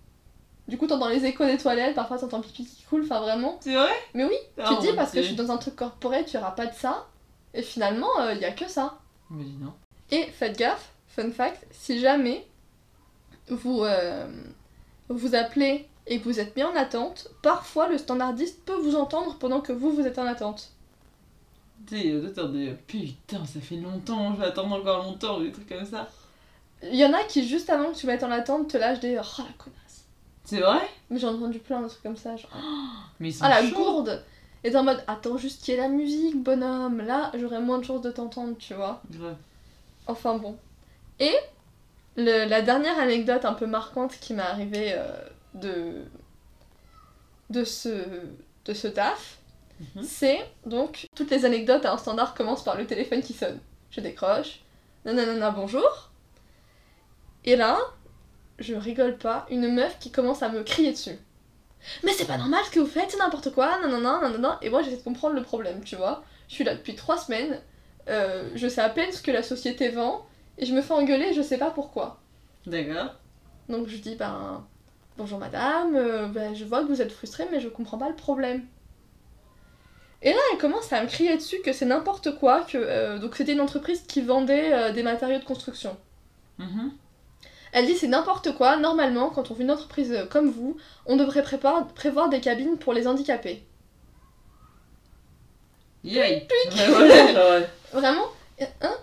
Du 0.67 0.79
coup, 0.79 0.87
t'entends 0.87 1.09
les 1.09 1.25
échos 1.27 1.45
des 1.45 1.59
toilettes, 1.59 1.95
parfois 1.95 2.19
t'entends 2.19 2.41
pipi 2.41 2.65
qui 2.65 2.83
coule, 2.85 3.03
enfin 3.05 3.21
vraiment. 3.21 3.59
C'est 3.61 3.75
vrai? 3.75 3.93
Mais 4.15 4.25
oui, 4.25 4.37
Ah, 4.59 4.65
tu 4.69 4.77
te 4.77 4.81
dis 4.81 4.97
parce 4.97 5.13
que 5.13 5.21
je 5.21 5.27
suis 5.27 5.37
dans 5.37 5.51
un 5.51 5.59
truc 5.59 5.77
corporate, 5.77 6.27
tu 6.27 6.37
auras 6.39 6.53
pas 6.53 6.67
de 6.67 6.75
ça. 6.75 7.07
Et 7.53 7.63
finalement, 7.63 8.09
il 8.33 8.39
y 8.39 8.45
a 8.45 8.53
que 8.53 8.69
ça. 8.69 8.99
Imaginons. 9.31 9.73
Et 10.11 10.25
faites 10.27 10.59
gaffe, 10.59 10.93
fun 11.09 11.31
fact, 11.31 11.67
si 11.71 12.01
jamais 12.01 12.47
vous 13.49 13.85
euh, 13.85 14.27
vous 15.09 15.35
appelez 15.35 15.87
et 16.07 16.19
que 16.19 16.25
vous 16.25 16.41
êtes 16.41 16.57
mis 16.57 16.63
en 16.63 16.75
attente, 16.77 17.29
parfois 17.43 17.89
le 17.89 17.99
standardiste 17.99 18.65
peut 18.65 18.77
vous 18.77 18.97
entendre 18.97 19.37
pendant 19.39 19.61
que 19.61 19.73
vous, 19.73 19.91
vous 19.91 20.07
êtes 20.07 20.19
en 20.19 20.27
attente. 20.27 20.71
T'en 22.35 22.49
dis 22.49 22.71
putain, 22.87 23.45
ça 23.45 23.61
fait 23.61 23.77
longtemps, 23.77 24.35
je 24.35 24.41
vais 24.41 24.47
attendre 24.47 24.77
encore 24.77 25.05
longtemps, 25.05 25.41
des 25.41 25.53
trucs 25.53 25.69
comme 25.69 25.85
ça. 25.85 26.09
Il 26.83 26.97
y 26.97 27.05
en 27.05 27.13
a 27.13 27.23
qui, 27.25 27.47
juste 27.47 27.71
avant 27.71 27.93
que 27.93 27.97
tu 27.97 28.07
mettes 28.07 28.23
en 28.23 28.31
attente, 28.31 28.69
te 28.69 28.77
lâchent 28.77 29.01
des 29.01 29.19
«Oh 29.19 29.43
la 29.43 29.53
connasse 29.57 29.84
C'est 30.45 30.61
vrai!» 30.61 30.81
Mais 31.11 31.19
j'en 31.19 31.33
ai 31.33 31.37
entendu 31.37 31.59
plein 31.59 31.81
de 31.83 31.89
trucs 31.89 32.03
comme 32.03 32.17
ça, 32.17 32.37
genre 32.37 32.51
Mais 33.21 33.29
ils 33.31 33.33
«sont 33.35 33.45
Ah 33.45 33.49
la 33.49 33.69
chauds. 33.69 33.75
gourde!» 33.75 34.25
Et 34.65 34.71
t'es 34.71 34.77
en 34.77 34.83
mode 34.85 35.03
«Attends 35.07 35.37
juste 35.37 35.63
qu'il 35.63 35.75
y 35.75 35.77
ait 35.77 35.81
la 35.81 35.89
musique, 35.89 36.43
bonhomme, 36.43 36.99
là 37.03 37.31
j'aurais 37.35 37.61
moins 37.61 37.79
de 37.79 37.85
chances 37.85 38.01
de 38.03 38.11
t'entendre, 38.11 38.57
tu 38.59 38.75
vois.» 38.75 39.03
Grave. 39.11 39.37
Enfin 40.07 40.37
bon. 40.39 40.57
Et 41.21 41.35
le- 42.17 42.47
la 42.49 42.63
dernière 42.63 42.99
anecdote 42.99 43.45
un 43.45 43.53
peu 43.55 43.67
marquante 43.67 44.19
qui 44.21 44.33
m'est 44.35 44.43
arrivée 44.43 44.93
euh, 44.95 45.07
de, 45.55 46.05
de, 47.51 47.65
ce, 47.65 47.89
de 48.65 48.75
ce 48.75 48.89
taf, 48.89 49.39
Mhm. 49.97 50.03
c'est 50.05 50.39
donc 50.67 51.09
toutes 51.17 51.31
les 51.31 51.45
anecdotes 51.45 51.85
à 51.85 51.93
un 51.93 51.99
standard 51.99 52.35
commencent 52.35 52.63
par 52.65 52.77
le 52.79 52.87
téléphone 52.87 53.21
qui 53.23 53.33
sonne. 53.33 53.59
Je 53.91 54.01
décroche, 54.01 54.61
nanana 55.05 55.51
bonjour. 55.51 56.11
Et 57.45 57.57
là, 57.57 57.77
je 58.59 58.75
rigole 58.75 59.17
pas, 59.17 59.47
une 59.51 59.73
meuf 59.75 59.99
qui 59.99 60.11
commence 60.11 60.43
à 60.43 60.49
me 60.49 60.63
crier 60.63 60.93
dessus. 60.93 61.19
Mais 62.03 62.13
c'est 62.13 62.27
pas 62.27 62.39
normal 62.39 62.61
ce 62.65 62.71
que 62.71 62.81
vous 62.81 62.87
faites, 62.87 63.11
c'est 63.11 63.19
n'importe 63.19 63.53
quoi, 63.53 63.79
nanana, 63.81 64.21
nanana. 64.21 64.59
Et 64.63 64.71
moi 64.71 64.83
j'essaie 64.83 64.97
de 64.97 65.03
comprendre 65.03 65.35
le 65.35 65.43
problème, 65.43 65.83
tu 65.85 65.97
vois. 65.97 66.25
Je 66.49 66.55
suis 66.55 66.65
là 66.65 66.75
depuis 66.75 66.95
trois 66.95 67.19
semaines, 67.19 67.61
euh, 68.09 68.49
je 68.55 68.69
sais 68.69 68.81
à 68.81 68.89
peine 68.89 69.13
ce 69.13 69.23
que 69.23 69.31
la 69.31 69.43
société 69.43 69.89
vend, 69.89 70.27
et 70.59 70.67
je 70.67 70.75
me 70.75 70.83
fais 70.83 70.95
engueuler, 70.95 71.33
je 71.35 71.43
sais 71.43 71.59
pas 71.59 71.71
pourquoi. 71.71 72.21
D'accord. 72.67 73.15
Donc 73.69 73.89
je 73.89 73.97
dis, 73.97 74.15
ben, 74.15 74.65
bonjour 75.17 75.39
madame, 75.39 75.95
euh, 75.95 76.27
ben, 76.29 76.55
je 76.55 76.65
vois 76.65 76.83
que 76.83 76.89
vous 76.89 77.03
êtes 77.03 77.13
frustrée, 77.13 77.47
mais 77.51 77.61
je 77.61 77.69
comprends 77.69 77.99
pas 77.99 78.09
le 78.09 78.17
problème. 78.17 78.65
Et 80.23 80.31
là, 80.31 80.39
elle 80.53 80.59
commence 80.59 80.91
à 80.91 81.03
me 81.03 81.07
crier 81.07 81.37
dessus 81.37 81.61
que 81.63 81.75
c'est 81.75 81.85
n'importe 81.85 82.39
quoi, 82.39 82.63
que 82.63 82.79
euh, 82.79 83.19
donc 83.19 83.37
c'était 83.37 83.53
une 83.53 83.61
entreprise 83.61 84.03
qui 84.07 84.23
vendait 84.23 84.93
des 84.93 85.03
matériaux 85.03 85.39
de 85.39 85.45
construction. 85.45 85.97
Mhm. 86.59 86.93
Elle 87.77 87.87
dit 87.87 87.97
c'est 87.97 88.07
n'importe 88.07 88.55
quoi, 88.55 88.77
normalement, 88.77 89.31
quand 89.31 89.51
on 89.51 89.55
fait 89.57 89.65
une 89.65 89.71
entreprise 89.73 90.17
comme 90.31 90.49
vous, 90.49 90.77
on 91.07 91.17
devrait 91.17 91.43
prévoir 91.43 92.29
des 92.29 92.41
cabines 92.41 92.79
pour 92.79 92.93
les 92.93 93.09
handicapés. 93.09 93.65
Yay. 96.05 96.47
Vraiment? 97.93 98.27
Et- 98.59 98.65
Hein? 98.81 98.95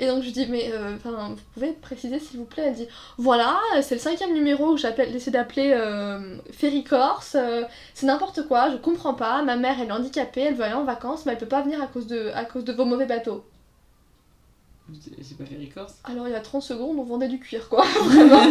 Et 0.00 0.06
donc 0.06 0.22
je 0.22 0.30
dis, 0.30 0.46
mais 0.46 0.70
euh, 0.72 0.96
vous 1.04 1.36
pouvez 1.54 1.72
préciser 1.72 2.18
s'il 2.20 2.38
vous 2.38 2.44
plaît? 2.44 2.64
Elle 2.68 2.74
dit, 2.74 2.88
voilà, 3.18 3.58
c'est 3.82 3.96
le 3.96 4.00
cinquième 4.00 4.32
numéro 4.32 4.74
que 4.74 4.80
j'appelle, 4.80 5.10
j'essaie 5.12 5.32
d'appeler 5.32 5.72
euh, 5.72 6.36
Ferry 6.52 6.84
Corse, 6.84 7.34
euh, 7.36 7.62
c'est 7.94 8.06
n'importe 8.06 8.46
quoi, 8.46 8.70
je 8.70 8.76
comprends 8.76 9.14
pas, 9.14 9.42
ma 9.42 9.56
mère 9.56 9.76
elle 9.80 9.88
est 9.88 9.92
handicapée, 9.92 10.42
elle 10.42 10.54
veut 10.54 10.62
aller 10.64 10.74
en 10.74 10.84
vacances, 10.84 11.26
mais 11.26 11.32
elle 11.32 11.38
peut 11.38 11.46
pas 11.46 11.62
venir 11.62 11.82
à 11.82 11.88
cause 11.88 12.06
de, 12.06 12.30
à 12.34 12.44
cause 12.44 12.64
de 12.64 12.72
vos 12.72 12.84
mauvais 12.84 13.06
bateaux. 13.06 13.44
C'est- 15.22 15.36
pas 15.36 15.44
fait 15.44 15.66
Corse 15.68 15.94
Alors 16.04 16.26
il 16.28 16.32
y 16.32 16.36
a 16.36 16.40
30 16.40 16.62
secondes, 16.62 16.98
on 16.98 17.04
vendait 17.04 17.28
du 17.28 17.38
cuir 17.38 17.68
quoi, 17.68 17.84
vraiment. 18.04 18.42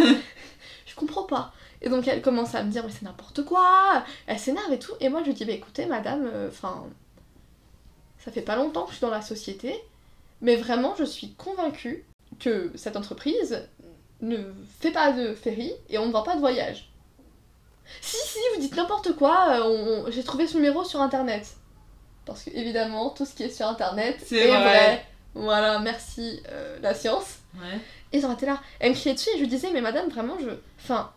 je 0.85 0.95
comprends 0.95 1.23
pas. 1.23 1.51
Et 1.81 1.89
donc 1.89 2.07
elle 2.07 2.21
commence 2.21 2.53
à 2.55 2.63
me 2.63 2.71
dire, 2.71 2.83
mais 2.85 2.91
c'est 2.91 3.03
n'importe 3.03 3.43
quoi, 3.43 4.03
elle 4.27 4.39
s'énerve 4.39 4.71
et 4.71 4.79
tout, 4.79 4.93
et 4.99 5.09
moi 5.09 5.21
je 5.21 5.27
lui 5.27 5.33
dis, 5.33 5.45
bah 5.45 5.51
écoutez 5.53 5.85
madame, 5.85 6.29
enfin, 6.47 6.85
ça 8.19 8.31
fait 8.31 8.41
pas 8.41 8.55
longtemps 8.55 8.83
que 8.83 8.91
je 8.91 8.97
suis 8.97 9.01
dans 9.05 9.11
la 9.11 9.21
société, 9.21 9.73
mais 10.41 10.55
vraiment 10.55 10.95
je 10.97 11.03
suis 11.03 11.33
convaincue 11.33 12.05
que 12.39 12.71
cette 12.75 12.95
entreprise 12.97 13.67
ne 14.21 14.37
fait 14.79 14.91
pas 14.91 15.11
de 15.11 15.33
ferry 15.33 15.71
et 15.89 15.97
on 15.97 16.07
ne 16.07 16.11
vend 16.11 16.23
pas 16.23 16.35
de 16.35 16.39
voyage. 16.39 16.89
Si, 18.01 18.17
si, 18.17 18.39
vous 18.53 18.61
dites 18.61 18.75
n'importe 18.75 19.15
quoi, 19.15 19.59
euh, 19.61 20.03
on- 20.05 20.11
j'ai 20.11 20.23
trouvé 20.23 20.45
ce 20.45 20.55
numéro 20.57 20.83
sur 20.83 21.01
internet. 21.01 21.55
Parce 22.25 22.43
que 22.43 22.49
évidemment, 22.49 23.11
tout 23.11 23.25
ce 23.25 23.33
qui 23.33 23.43
est 23.43 23.49
sur 23.49 23.65
internet 23.67 24.17
C'est 24.25 24.47
vrai. 24.47 25.05
Voilà, 25.37 25.79
merci 25.79 26.41
euh, 26.49 26.77
la 26.81 26.93
science. 26.93 27.37
Ouais. 27.55 27.79
Et 28.13 28.17
ils 28.19 28.25
ont 28.25 28.33
été 28.33 28.45
là. 28.45 28.61
Elle 28.79 28.91
me 28.91 28.95
criait 28.95 29.15
dessus 29.15 29.29
et 29.29 29.37
je 29.37 29.41
lui 29.41 29.47
disais, 29.47 29.69
mais 29.73 29.81
madame, 29.81 30.09
vraiment, 30.09 30.37
je. 30.39 30.49
Enfin, 30.81 31.11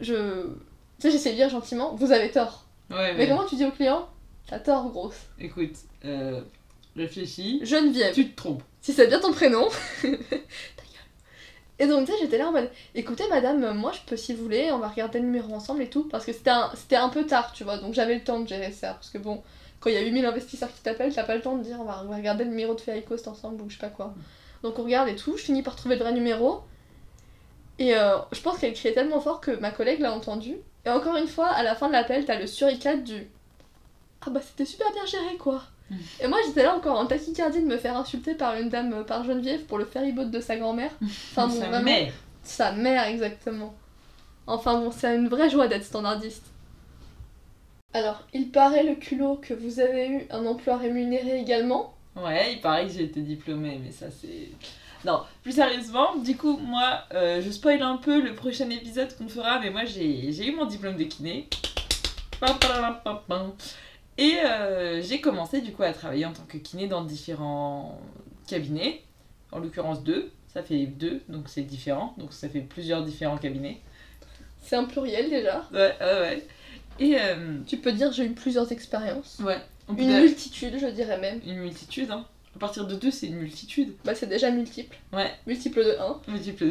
je. 0.00 0.44
Tu 0.98 1.08
sais, 1.08 1.10
j'essayais 1.10 1.34
de 1.34 1.40
dire 1.40 1.48
gentiment, 1.50 1.94
vous 1.94 2.12
avez 2.12 2.30
tort. 2.30 2.64
Ouais, 2.90 3.12
Mais 3.14 3.18
mais 3.18 3.28
comment 3.28 3.44
tu 3.44 3.56
dis 3.56 3.64
au 3.64 3.70
client 3.70 4.08
T'as 4.48 4.58
tort, 4.58 4.90
grosse. 4.90 5.16
écoute, 5.40 5.72
euh, 6.04 6.40
réfléchis. 6.96 7.60
Geneviève. 7.64 8.14
Tu 8.14 8.28
te 8.30 8.36
trompes. 8.36 8.62
Si 8.80 8.92
c'est 8.92 9.06
bien 9.06 9.18
ton 9.20 9.32
prénom. 9.32 9.68
Ta 10.02 10.08
gueule. 10.08 10.18
Et 11.78 11.86
donc, 11.86 12.06
tu 12.06 12.12
sais, 12.12 12.18
j'étais 12.20 12.38
là 12.38 12.48
en 12.48 12.52
mode, 12.52 12.70
écoutez, 12.94 13.24
madame, 13.28 13.72
moi, 13.76 13.92
je 13.92 14.00
peux, 14.06 14.16
si 14.16 14.34
vous 14.34 14.42
voulez, 14.42 14.70
on 14.72 14.78
va 14.78 14.88
regarder 14.88 15.18
le 15.20 15.24
numéro 15.26 15.52
ensemble 15.54 15.82
et 15.82 15.88
tout. 15.90 16.04
Parce 16.08 16.24
que 16.26 16.32
c'était 16.32 16.50
un, 16.50 16.70
c'était 16.74 16.96
un 16.96 17.08
peu 17.08 17.24
tard, 17.24 17.52
tu 17.52 17.64
vois. 17.64 17.78
Donc, 17.78 17.94
j'avais 17.94 18.14
le 18.16 18.24
temps 18.24 18.40
de 18.40 18.48
gérer 18.48 18.72
ça. 18.72 18.94
Parce 18.94 19.10
que 19.10 19.18
bon, 19.18 19.42
quand 19.82 19.90
il 19.90 19.94
y 19.94 19.98
a 19.98 20.02
8000 20.02 20.24
investisseurs 20.24 20.72
qui 20.72 20.80
t'appellent, 20.82 21.12
t'as 21.14 21.24
pas 21.24 21.34
le 21.34 21.42
temps 21.42 21.56
de 21.56 21.62
dire, 21.62 21.76
on 21.80 21.84
va, 21.84 22.02
on 22.04 22.08
va 22.08 22.16
regarder 22.16 22.44
le 22.44 22.50
numéro 22.50 22.74
de 22.74 22.80
Faircoast 22.80 23.28
ensemble 23.28 23.60
ou 23.62 23.68
je 23.68 23.74
sais 23.74 23.80
pas 23.80 23.88
quoi. 23.90 24.14
Donc, 24.62 24.78
on 24.78 24.84
regarde 24.84 25.08
et 25.08 25.16
tout. 25.16 25.36
Je 25.36 25.42
finis 25.42 25.62
par 25.62 25.74
trouver 25.76 25.96
le 25.96 26.02
vrai 26.02 26.12
numéro. 26.12 26.62
Et 27.78 27.96
euh, 27.96 28.16
je 28.30 28.40
pense 28.40 28.58
qu'elle 28.58 28.74
criait 28.74 28.94
tellement 28.94 29.20
fort 29.20 29.40
que 29.40 29.50
ma 29.50 29.70
collègue 29.72 30.00
l'a 30.00 30.12
entendu. 30.12 30.56
Et 30.84 30.90
encore 30.90 31.16
une 31.16 31.26
fois, 31.26 31.48
à 31.48 31.62
la 31.62 31.74
fin 31.74 31.88
de 31.88 31.92
l'appel, 31.92 32.24
t'as 32.24 32.38
le 32.38 32.46
suricate 32.46 33.02
du 33.02 33.26
Ah 34.24 34.30
bah 34.30 34.40
c'était 34.40 34.64
super 34.64 34.92
bien 34.92 35.04
géré 35.06 35.36
quoi. 35.36 35.62
Mm. 35.90 35.96
Et 36.20 36.26
moi 36.28 36.38
j'étais 36.46 36.62
là 36.62 36.76
encore 36.76 36.98
en 36.98 37.06
tachycardie 37.06 37.60
de 37.60 37.66
me 37.66 37.76
faire 37.78 37.96
insulter 37.96 38.34
par 38.34 38.54
une 38.56 38.68
dame, 38.68 38.92
euh, 38.92 39.04
par 39.04 39.24
Geneviève 39.24 39.64
pour 39.64 39.78
le 39.78 39.84
ferryboat 39.84 40.26
de 40.26 40.40
sa 40.40 40.56
grand-mère. 40.56 40.90
Enfin 41.02 41.48
bon, 41.48 41.54
Sa 41.60 41.66
vraiment. 41.68 41.84
mère. 41.84 42.12
Sa 42.44 42.72
mère, 42.72 43.04
exactement. 43.06 43.74
Enfin 44.46 44.78
bon, 44.78 44.90
c'est 44.90 45.16
une 45.16 45.28
vraie 45.28 45.50
joie 45.50 45.66
d'être 45.66 45.84
standardiste. 45.84 46.51
Alors, 47.94 48.22
il 48.32 48.50
paraît 48.50 48.84
le 48.84 48.94
culot 48.94 49.36
que 49.36 49.52
vous 49.52 49.80
avez 49.80 50.08
eu 50.08 50.26
un 50.30 50.46
emploi 50.46 50.78
rémunéré 50.78 51.38
également. 51.38 51.94
Ouais, 52.16 52.54
il 52.54 52.60
paraît 52.60 52.86
que 52.86 52.92
j'ai 52.92 53.04
été 53.04 53.20
diplômée, 53.20 53.80
mais 53.82 53.92
ça 53.92 54.06
c'est. 54.10 54.48
Non, 55.04 55.22
plus 55.42 55.52
sérieusement, 55.52 56.16
du 56.16 56.36
coup, 56.36 56.56
moi, 56.58 57.04
euh, 57.12 57.42
je 57.42 57.50
spoil 57.50 57.82
un 57.82 57.96
peu 57.96 58.22
le 58.22 58.34
prochain 58.34 58.70
épisode 58.70 59.14
qu'on 59.16 59.28
fera, 59.28 59.58
mais 59.58 59.70
moi 59.70 59.84
j'ai 59.84 60.32
j'ai 60.32 60.48
eu 60.48 60.54
mon 60.54 60.66
diplôme 60.66 60.96
de 60.96 61.04
kiné. 61.04 61.48
Et 64.18 64.36
euh, 64.44 65.02
j'ai 65.02 65.20
commencé 65.20 65.60
du 65.60 65.72
coup 65.72 65.82
à 65.82 65.92
travailler 65.92 66.26
en 66.26 66.32
tant 66.32 66.44
que 66.44 66.58
kiné 66.58 66.86
dans 66.86 67.02
différents 67.02 67.98
cabinets, 68.46 69.02
en 69.50 69.58
l'occurrence 69.58 70.02
deux, 70.02 70.30
ça 70.48 70.62
fait 70.62 70.86
deux, 70.86 71.22
donc 71.28 71.48
c'est 71.48 71.62
différent, 71.62 72.14
donc 72.18 72.32
ça 72.32 72.48
fait 72.48 72.60
plusieurs 72.60 73.02
différents 73.02 73.38
cabinets. 73.38 73.80
C'est 74.60 74.76
un 74.76 74.84
pluriel 74.84 75.30
déjà. 75.30 75.64
Ouais, 75.72 75.94
ouais, 76.00 76.20
ouais. 76.20 76.46
Et 77.00 77.16
euh, 77.18 77.58
Tu 77.66 77.76
peux 77.78 77.92
dire 77.92 78.12
j'ai 78.12 78.24
eu 78.26 78.32
plusieurs 78.32 78.70
expériences. 78.72 79.38
ouais, 79.44 79.58
on 79.88 79.94
peut 79.94 80.02
Une 80.02 80.08
dire- 80.08 80.20
multitude, 80.20 80.74
je 80.80 80.86
dirais 80.86 81.18
même. 81.18 81.40
une 81.46 81.56
multitude, 81.58 82.10
hein. 82.10 82.24
À 82.54 82.58
partir 82.58 82.86
de 82.86 82.94
deux, 82.94 83.10
c'est 83.10 83.28
une 83.28 83.36
multitude. 83.38 83.94
Bah 84.04 84.14
c'est 84.14 84.28
déjà 84.28 84.50
multiple. 84.50 84.96
Ouais. 85.12 85.30
Multiple 85.46 85.84
de 85.84 85.96
1. 85.98 86.20
Multiple. 86.32 86.66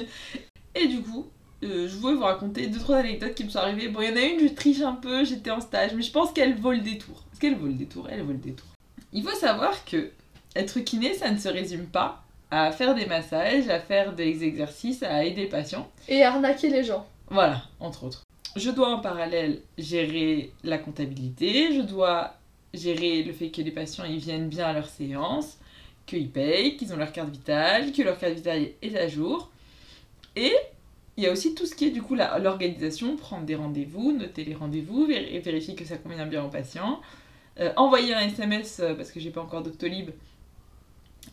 et 0.76 0.86
du 0.86 1.00
coup, 1.02 1.26
euh, 1.64 1.88
je 1.88 1.96
voulais 1.96 2.14
vous 2.14 2.22
raconter 2.22 2.68
deux 2.68 2.78
trois 2.78 2.98
anecdotes 2.98 3.34
qui 3.34 3.42
me 3.44 3.50
sont 3.50 3.58
arrivées. 3.58 3.88
Bon, 3.88 4.00
il 4.00 4.10
y 4.10 4.12
en 4.12 4.16
a 4.16 4.20
une, 4.20 4.38
je 4.48 4.54
triche 4.54 4.80
un 4.80 4.92
peu, 4.92 5.24
j'étais 5.24 5.50
en 5.50 5.60
stage, 5.60 5.92
mais 5.94 6.02
je 6.02 6.12
pense 6.12 6.30
qu'elle 6.32 6.54
vaut 6.56 6.70
le 6.72 6.78
détour. 6.78 7.24
Est-ce 7.32 7.40
qu'elle 7.40 7.56
vaut 7.56 7.66
le 7.66 7.72
détour 7.72 8.06
Elle 8.10 8.22
vaut 8.22 8.30
le 8.32 8.38
détour. 8.38 8.66
Il 9.12 9.24
faut 9.24 9.34
savoir 9.36 9.84
que 9.84 10.10
être 10.54 10.78
kiné, 10.80 11.14
ça 11.14 11.30
ne 11.30 11.38
se 11.38 11.48
résume 11.48 11.86
pas 11.86 12.22
à 12.52 12.70
faire 12.70 12.94
des 12.94 13.06
massages, 13.06 13.68
à 13.68 13.80
faire 13.80 14.12
des 14.14 14.44
exercices, 14.44 15.02
à 15.02 15.24
aider 15.24 15.42
les 15.42 15.48
patients. 15.48 15.90
Et 16.08 16.22
arnaquer 16.22 16.68
les 16.70 16.84
gens. 16.84 17.06
Voilà, 17.28 17.62
entre 17.80 18.04
autres. 18.04 18.22
Je 18.56 18.70
dois 18.70 18.88
en 18.94 19.00
parallèle 19.00 19.62
gérer 19.76 20.52
la 20.64 20.78
comptabilité, 20.78 21.74
je 21.74 21.82
dois 21.82 22.34
gérer 22.74 23.22
le 23.22 23.32
fait 23.32 23.50
que 23.50 23.62
les 23.62 23.70
patients 23.70 24.04
ils 24.04 24.18
viennent 24.18 24.48
bien 24.48 24.66
à 24.66 24.72
leur 24.72 24.88
séance, 24.88 25.58
qu'ils 26.06 26.30
payent, 26.30 26.76
qu'ils 26.76 26.92
ont 26.92 26.96
leur 26.96 27.12
carte 27.12 27.30
vitale, 27.30 27.92
que 27.92 28.02
leur 28.02 28.18
carte 28.18 28.34
vitale 28.34 28.68
est 28.82 28.96
à 28.96 29.08
jour. 29.08 29.50
Et 30.36 30.52
il 31.16 31.24
y 31.24 31.26
a 31.26 31.32
aussi 31.32 31.54
tout 31.54 31.66
ce 31.66 31.74
qui 31.74 31.86
est 31.86 31.90
du 31.90 32.02
coup 32.02 32.14
l'organisation, 32.14 33.16
prendre 33.16 33.44
des 33.44 33.54
rendez-vous, 33.56 34.12
noter 34.12 34.44
les 34.44 34.54
rendez-vous, 34.54 35.06
vér- 35.06 35.40
vérifier 35.42 35.74
que 35.74 35.84
ça 35.84 35.96
convient 35.98 36.26
bien 36.26 36.44
aux 36.44 36.50
patients, 36.50 37.00
euh, 37.60 37.72
envoyer 37.76 38.14
un 38.14 38.20
SMS 38.20 38.80
euh, 38.80 38.94
parce 38.94 39.12
que 39.12 39.20
j'ai 39.20 39.30
pas 39.30 39.42
encore 39.42 39.62
Doctolib. 39.62 40.10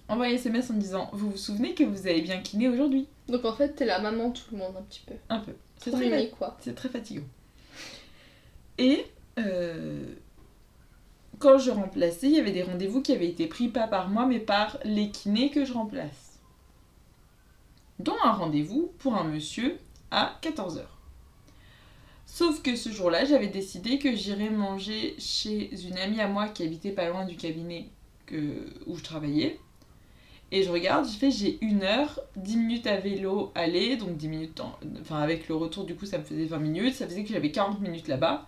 Envoyer 0.07 0.33
un 0.33 0.37
SMS 0.37 0.69
en 0.69 0.75
disant 0.75 1.09
Vous 1.13 1.31
vous 1.31 1.37
souvenez 1.37 1.73
que 1.73 1.83
vous 1.83 2.07
avez 2.07 2.21
bien 2.21 2.41
kiné 2.41 2.69
aujourd'hui? 2.69 3.07
Donc 3.27 3.45
en 3.45 3.53
fait, 3.53 3.75
t'es 3.75 3.85
la 3.85 3.99
maman 3.99 4.29
de 4.29 4.33
tout 4.33 4.45
le 4.51 4.57
monde 4.57 4.75
un 4.77 4.81
petit 4.83 5.01
peu. 5.05 5.13
Un 5.29 5.39
peu. 5.39 5.53
C'est 5.77 5.91
Trop 5.91 5.99
très 5.99 6.09
mimi, 6.09 6.31
quoi. 6.31 6.57
c'est 6.61 6.75
très 6.75 6.89
fatigant. 6.89 7.23
Et 8.77 9.05
euh, 9.39 10.05
quand 11.39 11.57
je 11.57 11.71
remplaçais, 11.71 12.27
il 12.27 12.35
y 12.35 12.39
avait 12.39 12.51
des 12.51 12.63
rendez-vous 12.63 13.01
qui 13.01 13.11
avaient 13.11 13.29
été 13.29 13.47
pris 13.47 13.67
pas 13.67 13.87
par 13.87 14.09
moi, 14.09 14.25
mais 14.25 14.39
par 14.39 14.77
les 14.83 15.09
kinés 15.09 15.49
que 15.49 15.65
je 15.65 15.73
remplace. 15.73 16.39
Dont 17.99 18.15
un 18.23 18.31
rendez-vous 18.31 18.91
pour 18.99 19.15
un 19.15 19.23
monsieur 19.23 19.77
à 20.11 20.37
14h. 20.41 20.81
Sauf 22.25 22.61
que 22.61 22.75
ce 22.75 22.89
jour-là, 22.89 23.23
j'avais 23.23 23.47
décidé 23.47 23.97
que 23.97 24.13
j'irais 24.15 24.49
manger 24.49 25.15
chez 25.19 25.69
une 25.87 25.97
amie 25.97 26.19
à 26.19 26.27
moi 26.27 26.49
qui 26.49 26.63
habitait 26.63 26.91
pas 26.91 27.07
loin 27.09 27.25
du 27.25 27.37
cabinet 27.37 27.87
que, 28.25 28.73
où 28.87 28.97
je 28.97 29.03
travaillais. 29.03 29.59
Et 30.51 30.63
je 30.63 30.71
regarde, 30.71 31.05
je 31.07 31.17
fais 31.17 31.31
j'ai 31.31 31.57
une 31.63 31.83
heure, 31.83 32.19
10 32.35 32.57
minutes 32.57 32.87
à 32.87 32.97
vélo 32.97 33.51
aller, 33.55 33.97
donc 33.97 34.17
10 34.17 34.27
minutes, 34.27 34.59
en- 34.61 34.77
enfin 35.01 35.19
avec 35.21 35.47
le 35.49 35.55
retour 35.55 35.85
du 35.85 35.95
coup 35.95 36.05
ça 36.05 36.17
me 36.19 36.23
faisait 36.23 36.45
20 36.45 36.59
minutes, 36.59 36.95
ça 36.95 37.07
faisait 37.07 37.23
que 37.23 37.29
j'avais 37.29 37.51
40 37.51 37.79
minutes 37.81 38.07
là-bas. 38.07 38.47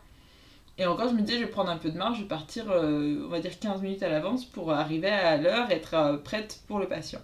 Et 0.80 0.86
encore 0.88 1.10
je 1.10 1.16
me 1.16 1.22
disais 1.22 1.40
je 1.40 1.46
vais 1.46 1.52
prendre 1.52 1.70
un 1.72 1.78
peu 1.78 1.92
de 1.92 1.98
marge, 1.98 2.18
je 2.18 2.24
vais 2.24 2.28
partir 2.30 2.70
euh, 2.72 3.24
on 3.26 3.30
va 3.30 3.40
dire 3.42 3.60
15 3.60 3.82
minutes 3.84 4.04
à 4.04 4.10
l'avance 4.10 4.46
pour 4.46 4.72
arriver 4.74 5.10
à 5.10 5.38
l'heure, 5.38 5.72
être 5.72 5.94
euh, 5.96 6.18
prête 6.18 6.62
pour 6.68 6.80
le 6.80 6.88
patient. 6.88 7.22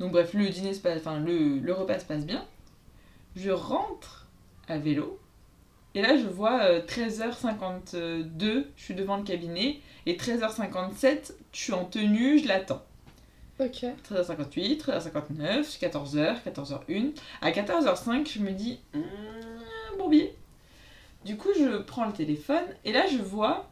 Donc 0.00 0.12
bref, 0.12 0.34
le 0.34 0.48
dîner 0.48 0.74
se 0.74 0.80
passe, 0.80 0.98
enfin 0.98 1.18
le, 1.20 1.58
le 1.58 1.72
repas 1.72 1.98
se 1.98 2.04
passe 2.04 2.26
bien. 2.26 2.44
Je 3.36 3.50
rentre 3.50 4.26
à 4.68 4.78
vélo. 4.78 5.20
Et 5.96 6.02
là, 6.02 6.16
je 6.18 6.26
vois 6.28 6.62
euh, 6.64 6.82
13h52, 6.86 8.66
je 8.76 8.84
suis 8.84 8.94
devant 8.94 9.18
le 9.18 9.24
cabinet. 9.24 9.80
Et 10.06 10.16
13h57, 10.16 11.34
je 11.52 11.60
suis 11.60 11.74
en 11.74 11.86
tenue, 11.86 12.40
je 12.40 12.48
l'attends. 12.48 12.84
Ok. 13.58 13.84
13h58, 14.10 14.78
13h59, 14.82 15.78
14h, 15.80 16.36
14h01. 16.44 17.12
À 17.40 17.50
14h05, 17.50 18.30
je 18.32 18.38
me 18.40 18.50
dis, 18.50 18.78
Hum, 18.94 19.02
bourbier. 19.98 20.34
Du 21.24 21.36
coup, 21.36 21.48
je 21.58 21.78
prends 21.78 22.06
le 22.06 22.12
téléphone 22.12 22.64
et 22.84 22.92
là, 22.92 23.06
je 23.10 23.18
vois 23.18 23.68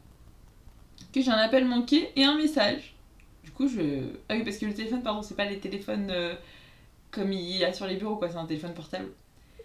que 1.13 1.21
j'ai 1.21 1.31
un 1.31 1.37
appel 1.37 1.65
manqué 1.65 2.09
et 2.15 2.23
un 2.23 2.35
message. 2.37 2.95
Du 3.43 3.51
coup, 3.51 3.67
je. 3.67 4.09
Ah 4.27 4.35
oui, 4.35 4.43
parce 4.43 4.57
que 4.57 4.65
le 4.65 4.73
téléphone, 4.73 5.03
pardon, 5.03 5.21
c'est 5.21 5.35
pas 5.35 5.45
les 5.45 5.59
téléphones 5.59 6.09
euh, 6.09 6.35
comme 7.11 7.31
il 7.31 7.57
y 7.57 7.63
a 7.63 7.71
sur 7.71 7.87
les 7.87 7.95
bureaux, 7.95 8.17
quoi, 8.17 8.27
c'est 8.29 8.37
un 8.37 8.45
téléphone 8.45 8.73
portable. 8.73 9.09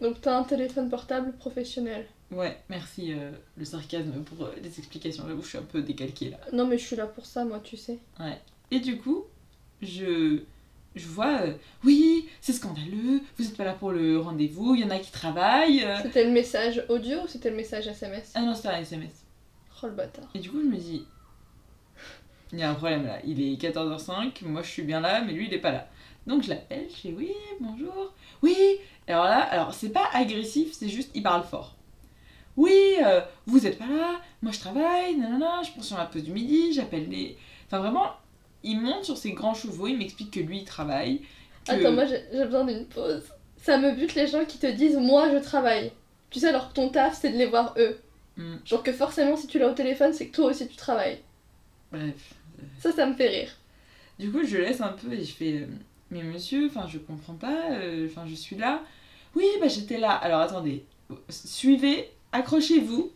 Donc 0.00 0.20
t'as 0.20 0.38
un 0.38 0.44
téléphone 0.44 0.88
portable 0.88 1.32
professionnel. 1.32 2.06
Ouais, 2.30 2.56
merci 2.68 3.12
euh, 3.12 3.32
le 3.56 3.64
sarcasme 3.64 4.22
pour 4.24 4.46
euh, 4.46 4.54
les 4.62 4.78
explications. 4.78 5.24
J'avoue, 5.26 5.42
je 5.42 5.48
suis 5.48 5.58
un 5.58 5.62
peu 5.62 5.82
décalquée 5.82 6.30
là. 6.30 6.38
Non 6.52 6.66
mais 6.66 6.78
je 6.78 6.86
suis 6.86 6.96
là 6.96 7.06
pour 7.06 7.26
ça, 7.26 7.44
moi, 7.44 7.60
tu 7.62 7.76
sais. 7.76 7.98
Et 8.70 8.80
du 8.80 8.98
coup, 8.98 9.24
je, 9.82 10.40
je 10.94 11.06
vois, 11.08 11.42
euh, 11.42 11.52
oui, 11.84 12.28
c'est 12.40 12.52
scandaleux, 12.52 13.20
vous 13.38 13.44
n'êtes 13.44 13.56
pas 13.56 13.64
là 13.64 13.72
pour 13.72 13.92
le 13.92 14.18
rendez-vous, 14.18 14.74
il 14.74 14.80
y 14.82 14.84
en 14.84 14.90
a 14.90 14.98
qui 14.98 15.10
travaillent. 15.12 15.84
euh. 15.84 15.96
C'était 16.02 16.24
le 16.24 16.30
message 16.30 16.84
audio 16.88 17.18
ou 17.24 17.28
c'était 17.28 17.50
le 17.50 17.56
message 17.56 17.86
SMS 17.86 18.32
Ah 18.34 18.42
non, 18.42 18.54
c'était 18.54 18.68
un 18.68 18.80
SMS. 18.80 19.24
Oh 19.82 19.86
le 19.86 19.92
bâtard. 19.92 20.28
Et 20.34 20.38
du 20.40 20.50
coup, 20.50 20.60
je 20.60 20.66
me 20.66 20.76
dis, 20.76 21.04
il 22.52 22.58
y 22.58 22.62
a 22.62 22.70
un 22.70 22.74
problème 22.74 23.06
là. 23.06 23.18
Il 23.24 23.40
est 23.40 23.54
14h05, 23.60 24.44
moi 24.44 24.62
je 24.62 24.68
suis 24.68 24.82
bien 24.82 25.00
là, 25.00 25.22
mais 25.22 25.32
lui 25.32 25.46
il 25.46 25.54
est 25.54 25.58
pas 25.58 25.72
là. 25.72 25.88
Donc 26.26 26.42
je 26.42 26.50
l'appelle, 26.50 26.86
je 26.90 26.96
fais 27.00 27.14
oui, 27.16 27.32
bonjour, 27.60 28.12
oui. 28.42 28.54
Alors 29.06 29.24
là, 29.24 29.38
alors 29.40 29.72
c'est 29.72 29.88
pas 29.90 30.08
agressif, 30.12 30.72
c'est 30.72 30.88
juste 30.88 31.10
il 31.14 31.22
parle 31.22 31.44
fort. 31.44 31.76
Oui, 32.56 32.96
euh, 33.04 33.20
vous 33.46 33.66
êtes 33.66 33.78
pas 33.78 33.86
là, 33.86 34.20
moi 34.42 34.52
je 34.52 34.58
travaille, 34.58 35.16
nanana, 35.16 35.62
je 35.64 35.70
prends 35.70 35.82
sur 35.82 35.96
ma 35.96 36.06
pause 36.06 36.24
du 36.24 36.32
midi, 36.32 36.72
j'appelle 36.72 37.08
les. 37.08 37.38
Enfin 37.66 37.78
vraiment, 37.78 38.10
il 38.62 38.80
monte 38.80 39.04
sur 39.04 39.16
ses 39.16 39.32
grands 39.32 39.54
chevaux, 39.54 39.86
il 39.86 39.96
m'explique 39.98 40.30
que 40.32 40.40
lui 40.40 40.58
il 40.58 40.64
travaille. 40.64 41.20
que- 41.66 41.72
Attends, 41.72 41.92
moi 41.92 42.04
j'ai 42.06 42.44
besoin 42.44 42.64
d'une 42.64 42.86
pause. 42.86 43.24
Ça 43.62 43.78
me 43.78 43.92
bute 43.92 44.14
les 44.14 44.26
gens 44.26 44.44
qui 44.44 44.58
te 44.58 44.66
disent 44.66 44.96
moi 44.96 45.30
je 45.32 45.38
travaille. 45.38 45.92
Tu 46.30 46.38
sais, 46.40 46.48
alors 46.48 46.68
que 46.70 46.74
ton 46.74 46.88
taf 46.88 47.18
c'est 47.20 47.30
de 47.32 47.36
les 47.38 47.46
voir 47.46 47.74
eux. 47.78 47.98
Hmm, 48.36 48.56
Genre 48.64 48.82
que 48.82 48.92
forcément 48.92 49.36
si 49.36 49.46
tu 49.46 49.58
l'as 49.58 49.68
au 49.68 49.74
téléphone 49.74 50.12
c'est 50.12 50.28
que 50.28 50.34
toi 50.36 50.46
aussi 50.50 50.66
tu 50.68 50.76
travailles. 50.76 51.18
bref. 51.92 52.34
Ça, 52.78 52.92
ça 52.92 53.06
me 53.06 53.14
fait 53.14 53.28
rire. 53.28 53.50
Du 54.18 54.30
coup, 54.30 54.44
je 54.44 54.58
laisse 54.58 54.80
un 54.82 54.88
peu 54.92 55.12
et 55.14 55.24
je 55.24 55.32
fais 55.32 55.52
euh, 55.62 55.66
Mais 56.10 56.22
monsieur, 56.22 56.66
enfin, 56.66 56.86
je 56.86 56.98
comprends 56.98 57.32
pas, 57.34 57.70
euh, 57.70 58.06
enfin, 58.10 58.24
je 58.28 58.34
suis 58.34 58.56
là. 58.56 58.82
Oui, 59.34 59.46
bah 59.60 59.68
j'étais 59.68 59.96
là. 59.98 60.10
Alors 60.10 60.40
attendez, 60.40 60.84
suivez, 61.30 62.10
accrochez-vous, 62.32 63.10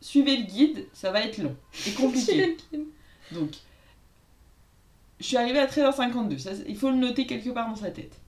suivez 0.00 0.36
le 0.36 0.42
guide, 0.44 0.86
ça 0.92 1.10
va 1.10 1.22
être 1.22 1.38
long 1.38 1.56
et 1.86 1.90
compliqué. 2.00 2.56
Donc, 3.32 3.50
je 5.20 5.26
suis 5.26 5.36
arrivée 5.36 5.60
à 5.60 5.66
13h52, 5.66 6.38
ça, 6.38 6.50
il 6.66 6.76
faut 6.76 6.90
le 6.90 6.96
noter 6.96 7.26
quelque 7.26 7.50
part 7.50 7.68
dans 7.68 7.76
sa 7.76 7.90
tête. 7.90 8.18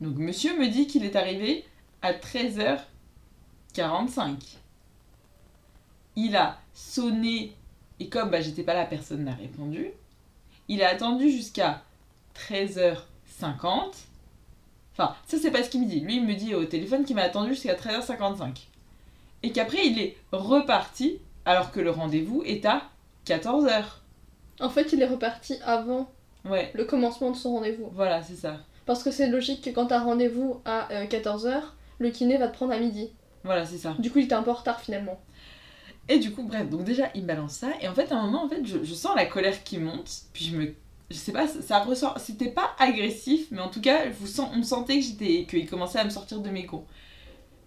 Donc, 0.00 0.16
monsieur 0.16 0.58
me 0.58 0.68
dit 0.68 0.86
qu'il 0.86 1.04
est 1.04 1.16
arrivé 1.16 1.64
à 2.02 2.12
13h45. 2.12 4.36
Il 6.16 6.36
a 6.36 6.58
sonné, 6.74 7.54
et 8.00 8.08
comme 8.08 8.30
bah, 8.30 8.40
j'étais 8.40 8.62
pas 8.62 8.74
là, 8.74 8.84
personne 8.84 9.24
n'a 9.24 9.34
répondu. 9.34 9.88
il 10.68 10.82
a 10.82 10.88
attendu 10.88 11.30
jusqu'à 11.30 11.82
13h50. 12.36 12.96
Enfin, 14.92 15.14
ça 15.26 15.38
c'est 15.38 15.50
pas 15.50 15.62
ce 15.62 15.68
qu'il 15.68 15.82
me 15.82 15.88
dit. 15.88 16.00
Lui, 16.00 16.16
il 16.16 16.24
me 16.24 16.34
dit 16.34 16.54
au 16.54 16.64
téléphone 16.64 17.04
qu'il 17.04 17.16
m'a 17.16 17.22
attendu 17.22 17.50
jusqu'à 17.50 17.74
13h55. 17.74 18.66
Et 19.42 19.52
qu'après, 19.52 19.86
il 19.86 19.98
est 19.98 20.16
reparti 20.32 21.18
alors 21.44 21.70
que 21.70 21.80
le 21.80 21.90
rendez-vous 21.90 22.42
est 22.44 22.64
à 22.64 22.88
14h. 23.26 23.84
En 24.60 24.70
fait, 24.70 24.92
il 24.92 25.02
est 25.02 25.06
reparti 25.06 25.58
avant 25.64 26.08
Ouais, 26.48 26.70
le 26.74 26.84
commencement 26.84 27.30
de 27.30 27.36
son 27.36 27.54
rendez-vous. 27.54 27.90
voilà, 27.92 28.22
c'est 28.22 28.36
ça. 28.36 28.58
Parce 28.86 29.02
que 29.02 29.10
c'est 29.10 29.28
logique 29.28 29.62
que 29.64 29.70
quand 29.70 29.86
t'as 29.86 29.98
rendez-vous 29.98 30.60
à 30.64 30.88
14h, 31.06 31.60
le 31.98 32.10
kiné 32.10 32.36
va 32.38 32.46
te 32.48 32.54
prendre 32.54 32.72
à 32.72 32.78
midi. 32.78 33.10
Voilà, 33.42 33.64
c'est 33.66 33.78
ça. 33.78 33.94
Du 33.98 34.10
coup, 34.10 34.18
il 34.20 34.26
était 34.26 34.34
un 34.34 34.42
peu 34.42 34.50
en 34.50 34.54
retard 34.54 34.80
finalement. 34.80 35.20
Et 36.08 36.18
du 36.20 36.30
coup, 36.32 36.44
bref, 36.44 36.68
donc 36.70 36.84
déjà, 36.84 37.10
il 37.16 37.22
me 37.22 37.26
balance 37.26 37.54
ça. 37.54 37.68
Et 37.80 37.88
en 37.88 37.94
fait, 37.94 38.12
à 38.12 38.16
un 38.16 38.22
moment, 38.26 38.44
en 38.44 38.48
fait, 38.48 38.64
je, 38.64 38.84
je 38.84 38.94
sens 38.94 39.16
la 39.16 39.26
colère 39.26 39.64
qui 39.64 39.78
monte. 39.78 40.08
Puis 40.32 40.44
je 40.44 40.56
me. 40.56 40.72
Je 41.10 41.16
sais 41.16 41.32
pas, 41.32 41.46
ça, 41.48 41.62
ça 41.62 41.78
ressort. 41.80 42.18
C'était 42.20 42.50
pas 42.50 42.70
agressif, 42.78 43.48
mais 43.50 43.60
en 43.60 43.68
tout 43.68 43.80
cas, 43.80 44.08
vous 44.10 44.26
sent, 44.28 44.42
on 44.56 44.62
sentait 44.62 44.98
que 45.00 45.04
j'étais. 45.04 45.46
qu'il 45.50 45.68
commençait 45.68 45.98
à 45.98 46.04
me 46.04 46.10
sortir 46.10 46.40
de 46.40 46.50
mes 46.50 46.62
gonds. 46.62 46.84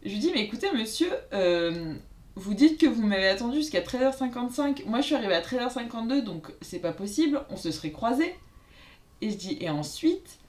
Je 0.03 0.09
lui 0.09 0.19
dis, 0.19 0.31
mais 0.33 0.41
écoutez, 0.43 0.67
monsieur, 0.73 1.11
euh, 1.33 1.93
vous 2.39 2.53
dites 2.53 2.79
que 2.79 2.85
vous 2.85 3.05
m'avez 3.05 3.27
attendu 3.27 3.57
jusqu'à 3.57 3.81
13h55. 3.81 4.85
Moi, 4.85 5.01
je 5.01 5.05
suis 5.05 5.15
arrivée 5.15 5.35
à 5.35 5.41
13h52, 5.41 6.23
donc 6.23 6.47
c'est 6.61 6.79
pas 6.79 6.93
possible. 6.93 7.41
On 7.49 7.57
se 7.57 7.71
serait 7.71 7.91
croisés. 7.91 8.35
Et 9.21 9.29
je 9.29 9.35
dis, 9.35 9.57
et 9.59 9.69
ensuite, 9.69 10.39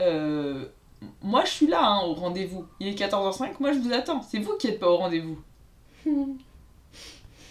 euh, 0.00 0.64
moi, 1.22 1.44
je 1.44 1.50
suis 1.50 1.66
là 1.66 1.86
hein, 1.86 2.00
au 2.06 2.14
rendez-vous. 2.14 2.66
Il 2.80 2.88
est 2.88 2.98
14h05, 2.98 3.56
moi, 3.60 3.72
je 3.72 3.78
vous 3.78 3.92
attends. 3.92 4.22
C'est 4.22 4.38
vous 4.38 4.56
qui 4.56 4.68
êtes 4.68 4.80
pas 4.80 4.88
au 4.88 4.96
rendez-vous. 4.96 5.38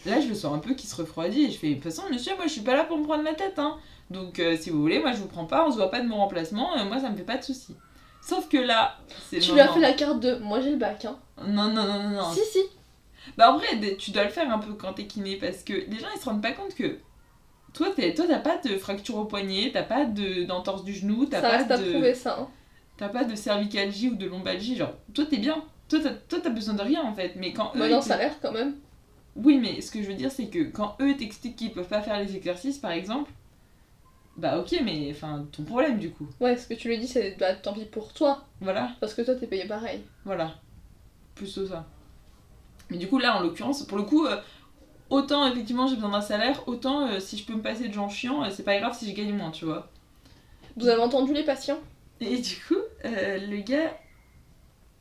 Là, 0.06 0.20
je 0.20 0.28
le 0.28 0.36
sens 0.36 0.54
un 0.54 0.60
peu 0.60 0.74
qui 0.74 0.86
se 0.86 0.96
refroidit 0.96 1.44
et 1.44 1.52
je 1.52 1.58
fais 1.58 1.70
de 1.70 1.74
toute 1.76 1.84
façon, 1.84 2.04
monsieur, 2.12 2.36
moi 2.36 2.46
je 2.46 2.52
suis 2.52 2.62
pas 2.62 2.76
là 2.76 2.84
pour 2.84 2.98
me 2.98 3.06
prendre 3.06 3.24
la 3.24 3.36
tête. 3.36 3.58
Hein. 3.58 3.78
Donc, 4.10 4.38
euh, 4.40 4.58
si 4.60 4.70
vous 4.70 4.82
voulez, 4.82 5.00
moi 5.00 5.14
je 5.14 5.20
vous 5.20 5.28
prends 5.28 5.46
pas, 5.46 5.66
on 5.66 5.72
se 5.72 5.78
voit 5.78 5.90
pas 5.90 6.02
de 6.02 6.08
mon 6.08 6.18
remplacement, 6.18 6.78
euh, 6.78 6.84
moi 6.84 7.00
ça 7.00 7.10
me 7.10 7.16
fait 7.16 7.24
pas 7.24 7.38
de 7.38 7.44
soucis. 7.44 7.78
Sauf 8.22 8.50
que 8.50 8.58
là, 8.58 8.98
c'est 9.30 9.40
Tu 9.40 9.54
lui 9.54 9.62
as 9.62 9.70
fait 9.70 9.80
la 9.80 9.94
carte 9.94 10.20
de 10.20 10.36
moi 10.40 10.60
j'ai 10.60 10.72
le 10.72 10.78
bac, 10.78 11.06
hein. 11.06 11.18
Non, 11.48 11.70
non, 11.70 11.86
non, 11.86 12.04
non, 12.04 12.10
non. 12.10 12.32
Si, 12.34 12.42
si. 12.52 12.60
Bah, 13.38 13.52
en 13.54 13.58
vrai, 13.58 13.96
tu 13.98 14.12
dois 14.12 14.24
le 14.24 14.30
faire 14.30 14.52
un 14.52 14.60
peu 14.60 14.74
quand 14.74 14.94
t'es 14.94 15.06
kiné 15.08 15.38
parce 15.38 15.64
que 15.64 15.74
les 15.74 16.00
gens 16.00 16.08
ils 16.16 16.20
se 16.20 16.26
rendent 16.26 16.42
pas 16.42 16.52
compte 16.54 16.76
que 16.76 16.98
toi, 17.74 17.90
t'es- 17.96 18.14
toi 18.14 18.26
t'as 18.28 18.40
pas 18.40 18.58
de 18.58 18.78
fracture 18.78 19.18
au 19.18 19.26
poignet, 19.26 19.72
t'as 19.74 19.84
pas 19.84 20.06
de- 20.06 20.44
d'entorse 20.44 20.84
du 20.84 20.94
genou, 20.94 21.26
t'as 21.26 21.42
Ça 21.42 21.50
pas 21.50 21.58
reste 21.58 21.72
à 21.72 21.78
de. 21.78 21.92
prouver 21.92 22.14
ça. 22.16 22.38
hein. 22.40 22.48
T'as 22.98 23.10
pas 23.10 23.24
de 23.24 23.36
cervicalgie 23.36 24.10
ou 24.10 24.16
de 24.16 24.28
lombalgie, 24.28 24.76
genre, 24.76 24.94
toi 25.14 25.26
t'es 25.26 25.38
bien. 25.38 25.64
Toi 25.90 26.00
t'as, 26.02 26.12
toi, 26.14 26.40
t'as 26.42 26.50
besoin 26.50 26.76
de 26.76 26.82
rien 26.82 27.04
en 27.04 27.14
fait, 27.14 27.34
mais 27.36 27.54
quand 27.54 27.72
eux, 27.76 27.80
Bah 27.80 27.88
ils 27.90 27.92
non, 27.92 28.02
ça 28.02 28.16
a 28.16 28.18
l'air 28.18 28.40
quand 28.42 28.52
même. 28.52 28.76
Oui, 29.36 29.58
mais 29.60 29.82
ce 29.82 29.92
que 29.92 30.02
je 30.02 30.08
veux 30.08 30.14
dire, 30.14 30.32
c'est 30.32 30.48
que 30.48 30.64
quand 30.64 30.96
eux 31.02 31.16
t'expliquent 31.18 31.56
qu'ils 31.56 31.72
peuvent 31.74 31.88
pas 31.88 32.02
faire 32.02 32.20
les 32.20 32.36
exercices, 32.36 32.78
par 32.78 32.92
exemple, 32.92 33.32
bah 34.38 34.60
ok, 34.60 34.76
mais 34.84 35.10
enfin, 35.12 35.46
ton 35.52 35.64
problème 35.64 36.00
du 36.00 36.10
coup. 36.12 36.28
Ouais, 36.40 36.58
ce 36.58 36.68
que 36.68 36.74
tu 36.74 36.88
lui 36.88 36.98
dis, 37.00 37.08
c'est 37.08 37.36
bah, 37.40 37.54
tant 37.56 37.74
pis 37.74 37.86
pour 37.86 38.14
toi. 38.14 38.44
Voilà, 38.62 38.92
Parce 39.00 39.14
que 39.14 39.22
toi, 39.22 39.36
t'es 39.36 39.48
payé 39.48 39.66
pareil. 39.66 40.02
voilà. 40.26 40.56
Plutôt 41.36 41.66
ça. 41.68 41.86
Mais 42.90 42.98
du 42.98 43.08
coup, 43.08 43.18
là, 43.18 43.38
en 43.38 43.42
l'occurrence, 43.42 43.84
pour 43.84 43.98
le 43.98 44.04
coup, 44.04 44.26
euh, 44.26 44.40
autant 45.10 45.46
effectivement 45.52 45.88
j'ai 45.88 45.96
besoin 45.96 46.12
d'un 46.12 46.22
salaire, 46.22 46.68
autant 46.68 47.08
euh, 47.08 47.20
si 47.20 47.38
je 47.38 47.46
peux 47.46 47.54
me 47.54 47.62
passer 47.62 47.88
de 47.88 47.94
gens 47.94 48.10
chiants, 48.10 48.44
euh, 48.44 48.50
c'est 48.52 48.64
pas 48.64 48.78
grave 48.80 48.98
si 48.98 49.10
je 49.10 49.16
gagne 49.16 49.34
moins, 49.34 49.52
tu 49.52 49.66
vois. 49.66 49.90
Vous 50.78 50.88
avez 50.88 51.02
entendu 51.02 51.34
les 51.34 51.44
patients? 51.44 51.80
Et 52.20 52.40
du 52.40 52.56
coup, 52.68 52.80
le 53.04 53.62
gars, 53.62 53.98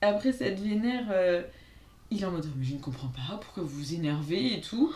après 0.00 0.32
cette 0.32 0.58
vénère, 0.58 1.04
il 2.10 2.20
est 2.20 2.24
en 2.24 2.32
mode 2.32 2.46
mais 2.56 2.64
je 2.64 2.74
ne 2.74 2.80
comprends 2.80 3.08
pas 3.08 3.36
pourquoi 3.36 3.62
vous 3.62 3.68
vous 3.68 3.94
énervez 3.94 4.54
et 4.54 4.60
tout. 4.60 4.92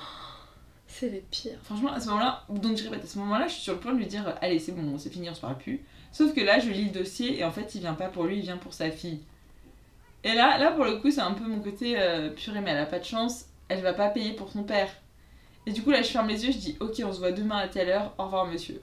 C'est 0.88 1.08
les 1.08 1.24
pires. 1.30 1.58
Franchement, 1.62 1.92
à 1.92 2.00
ce 2.00 2.08
moment-là, 2.08 2.44
donc 2.48 2.76
je 2.76 2.84
répète, 2.84 3.04
à 3.04 3.06
ce 3.06 3.18
moment-là, 3.18 3.46
je 3.48 3.54
suis 3.54 3.62
sur 3.62 3.74
le 3.74 3.78
point 3.80 3.92
de 3.92 3.98
lui 3.98 4.06
dire 4.06 4.36
allez, 4.40 4.58
c'est 4.58 4.72
bon, 4.72 4.98
c'est 4.98 5.10
fini, 5.10 5.30
on 5.30 5.34
se 5.34 5.40
parle 5.40 5.56
plus. 5.56 5.84
Sauf 6.12 6.34
que 6.34 6.40
là, 6.40 6.58
je 6.58 6.70
lis 6.70 6.86
le 6.86 6.90
dossier 6.90 7.38
et 7.38 7.44
en 7.44 7.50
fait, 7.50 7.74
il 7.74 7.80
vient 7.80 7.94
pas 7.94 8.08
pour 8.08 8.24
lui, 8.24 8.38
il 8.38 8.42
vient 8.42 8.56
pour 8.56 8.74
sa 8.74 8.90
fille. 8.90 9.20
Et 10.26 10.34
là, 10.34 10.58
là 10.58 10.72
pour 10.72 10.84
le 10.84 10.96
coup, 10.96 11.12
c'est 11.12 11.20
un 11.20 11.34
peu 11.34 11.44
mon 11.44 11.60
côté 11.60 11.94
euh, 11.96 12.30
purée, 12.30 12.60
mais 12.60 12.72
elle 12.72 12.78
a 12.78 12.86
pas 12.86 12.98
de 12.98 13.04
chance, 13.04 13.44
elle 13.68 13.80
va 13.80 13.92
pas 13.92 14.08
payer 14.08 14.32
pour 14.32 14.50
son 14.50 14.64
père. 14.64 14.90
Et 15.66 15.72
du 15.72 15.84
coup, 15.84 15.92
là, 15.92 16.02
je 16.02 16.08
ferme 16.08 16.26
les 16.26 16.44
yeux, 16.44 16.50
je 16.50 16.58
dis 16.58 16.76
ok, 16.80 17.00
on 17.04 17.12
se 17.12 17.20
voit 17.20 17.30
demain 17.30 17.58
à 17.58 17.68
telle 17.68 17.88
heure, 17.88 18.12
au 18.18 18.24
revoir 18.24 18.44
monsieur. 18.44 18.82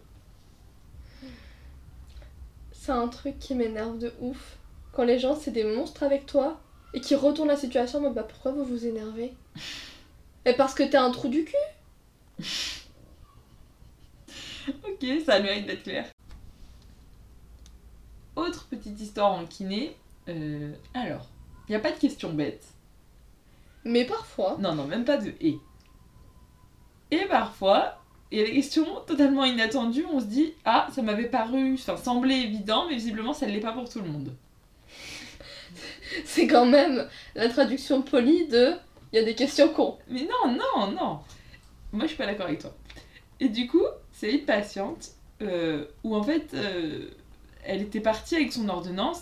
C'est 2.72 2.94
un 2.94 3.10
truc 3.10 3.40
qui 3.40 3.56
m'énerve 3.56 3.98
de 3.98 4.14
ouf. 4.22 4.56
Quand 4.94 5.04
les 5.04 5.20
gens, 5.20 5.36
c'est 5.36 5.52
des 5.52 5.66
monstres 5.66 6.04
avec 6.04 6.26
toi 6.26 6.62
et 6.94 7.02
qui 7.02 7.14
retournent 7.14 7.50
la 7.50 7.58
situation 7.58 8.00
en 8.00 8.04
mode 8.04 8.14
bah 8.14 8.24
pourquoi 8.24 8.54
vous 8.54 8.64
vous 8.64 8.88
énervez? 8.88 9.34
Et 10.46 10.54
parce 10.54 10.74
que 10.74 10.84
t'es 10.84 10.98
un 10.98 11.12
trou 11.12 11.28
du 11.28 11.44
cul? 11.44 11.56
Ok, 14.66 15.06
ça 15.26 15.34
a 15.34 15.40
le 15.40 15.44
mérite 15.44 15.66
d'être 15.66 15.84
clair. 15.84 16.06
Autre 18.38 18.66
petite 18.70 18.98
histoire 19.02 19.34
en 19.34 19.46
kiné. 19.46 19.98
Euh, 20.30 20.74
alors, 20.94 21.28
il 21.68 21.72
n'y 21.72 21.76
a 21.76 21.80
pas 21.80 21.92
de 21.92 22.00
question 22.00 22.34
bête. 22.34 22.66
Mais 23.86 24.06
parfois, 24.06 24.58
Non, 24.60 24.76
non, 24.76 24.86
même 24.86 25.06
pas 25.06 25.18
de 25.18 25.34
et. 25.42 25.58
Et 27.12 27.26
parfois, 27.26 28.02
il 28.32 28.40
y 28.40 28.42
a 28.42 28.46
des 28.46 28.54
questions 28.54 28.86
totalement 29.06 29.46
inattendues. 29.46 30.06
On 30.12 30.20
se 30.20 30.26
dit, 30.26 30.54
ah, 30.66 30.88
ça 30.94 31.02
m'avait 31.02 31.28
paru, 31.28 31.74
enfin, 31.74 31.98
semblé 31.98 32.36
évident, 32.36 32.88
mais 32.88 32.96
visiblement, 32.96 33.34
ça 33.34 33.46
ne 33.46 33.52
l'est 33.52 33.60
pas 33.60 33.74
pour 33.74 33.90
tout 33.90 34.00
le 34.00 34.10
monde. 34.10 34.34
c'est 36.26 36.48
quand 36.48 36.66
même 36.66 37.08
la 37.36 37.50
traduction 37.50 38.02
polie 38.02 38.48
de 38.48 38.74
il 39.12 39.18
y 39.18 39.20
a 39.20 39.24
des 39.24 39.36
questions 39.36 39.70
cons. 39.70 40.00
Mais 40.10 40.22
non, 40.22 40.54
non, 40.54 40.92
non. 40.92 41.20
Moi, 41.92 42.04
je 42.04 42.08
suis 42.08 42.18
pas 42.18 42.26
d'accord 42.26 42.48
avec 42.48 42.60
toi. 42.60 42.74
Et 43.40 43.50
du 43.50 43.68
coup, 43.68 43.86
c'est 44.12 44.32
une 44.32 44.46
patiente 44.46 45.12
euh, 45.42 45.86
où 46.04 46.16
en 46.16 46.24
fait, 46.24 46.54
euh, 46.56 47.10
elle 47.64 47.82
était 47.82 48.00
partie 48.00 48.36
avec 48.36 48.52
son 48.52 48.68
ordonnance 48.70 49.22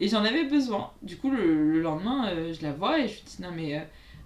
et 0.00 0.08
j'en 0.08 0.24
avais 0.24 0.44
besoin. 0.44 0.92
Du 1.02 1.16
coup, 1.18 1.30
le, 1.30 1.72
le 1.72 1.80
lendemain, 1.82 2.28
euh, 2.30 2.52
je 2.54 2.62
la 2.62 2.72
vois 2.72 2.98
et 3.00 3.08
je 3.08 3.14
lui 3.14 3.22
dis 3.26 3.42
non 3.42 3.50
mais 3.54 3.78
euh, 3.78 3.82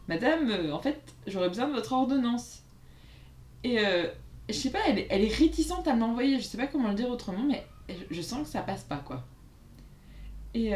madame, 0.08 0.50
euh, 0.50 0.72
en 0.72 0.80
fait, 0.80 1.00
j'aurais 1.26 1.48
besoin 1.48 1.68
de 1.68 1.72
votre 1.74 1.92
ordonnance. 1.92 2.62
Et 3.64 3.78
je 4.48 4.54
sais 4.54 4.70
pas, 4.70 4.80
elle, 4.88 4.98
est- 5.00 5.06
elle 5.10 5.24
est 5.24 5.34
réticente 5.34 5.88
à 5.88 5.94
me 5.94 6.00
l'envoyer. 6.00 6.38
Je 6.38 6.44
sais 6.44 6.58
pas 6.58 6.66
comment 6.66 6.88
le 6.88 6.94
dire 6.94 7.08
autrement, 7.10 7.42
mais 7.44 7.66
je, 7.88 7.94
je 8.14 8.22
sens 8.22 8.42
que 8.46 8.48
ça 8.52 8.60
passe 8.62 8.84
pas 8.84 8.98
quoi. 8.98 9.24
Et 10.54 10.70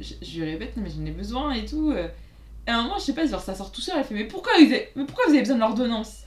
je, 0.00 0.14
je 0.22 0.40
lui 0.40 0.50
répète 0.50 0.76
non 0.76 0.82
mais 0.82 0.90
j'en 0.90 1.04
ai 1.06 1.10
besoin 1.10 1.52
et 1.52 1.64
tout. 1.64 1.92
Et 1.92 2.30
à 2.70 2.78
un 2.78 2.82
moment, 2.84 2.98
je 2.98 3.04
sais 3.04 3.14
pas, 3.14 3.26
genre 3.26 3.40
ça 3.40 3.54
sort 3.54 3.72
tout 3.72 3.80
seul, 3.80 3.96
elle 3.98 4.04
fait 4.04 4.14
mais 4.14 4.24
pourquoi 4.26 4.52
vous 4.58 4.66
avez, 4.66 4.90
mais 4.96 5.04
pourquoi 5.06 5.24
vous 5.26 5.32
avez 5.32 5.40
besoin 5.40 5.56
de 5.56 5.60
l'ordonnance? 5.60 6.22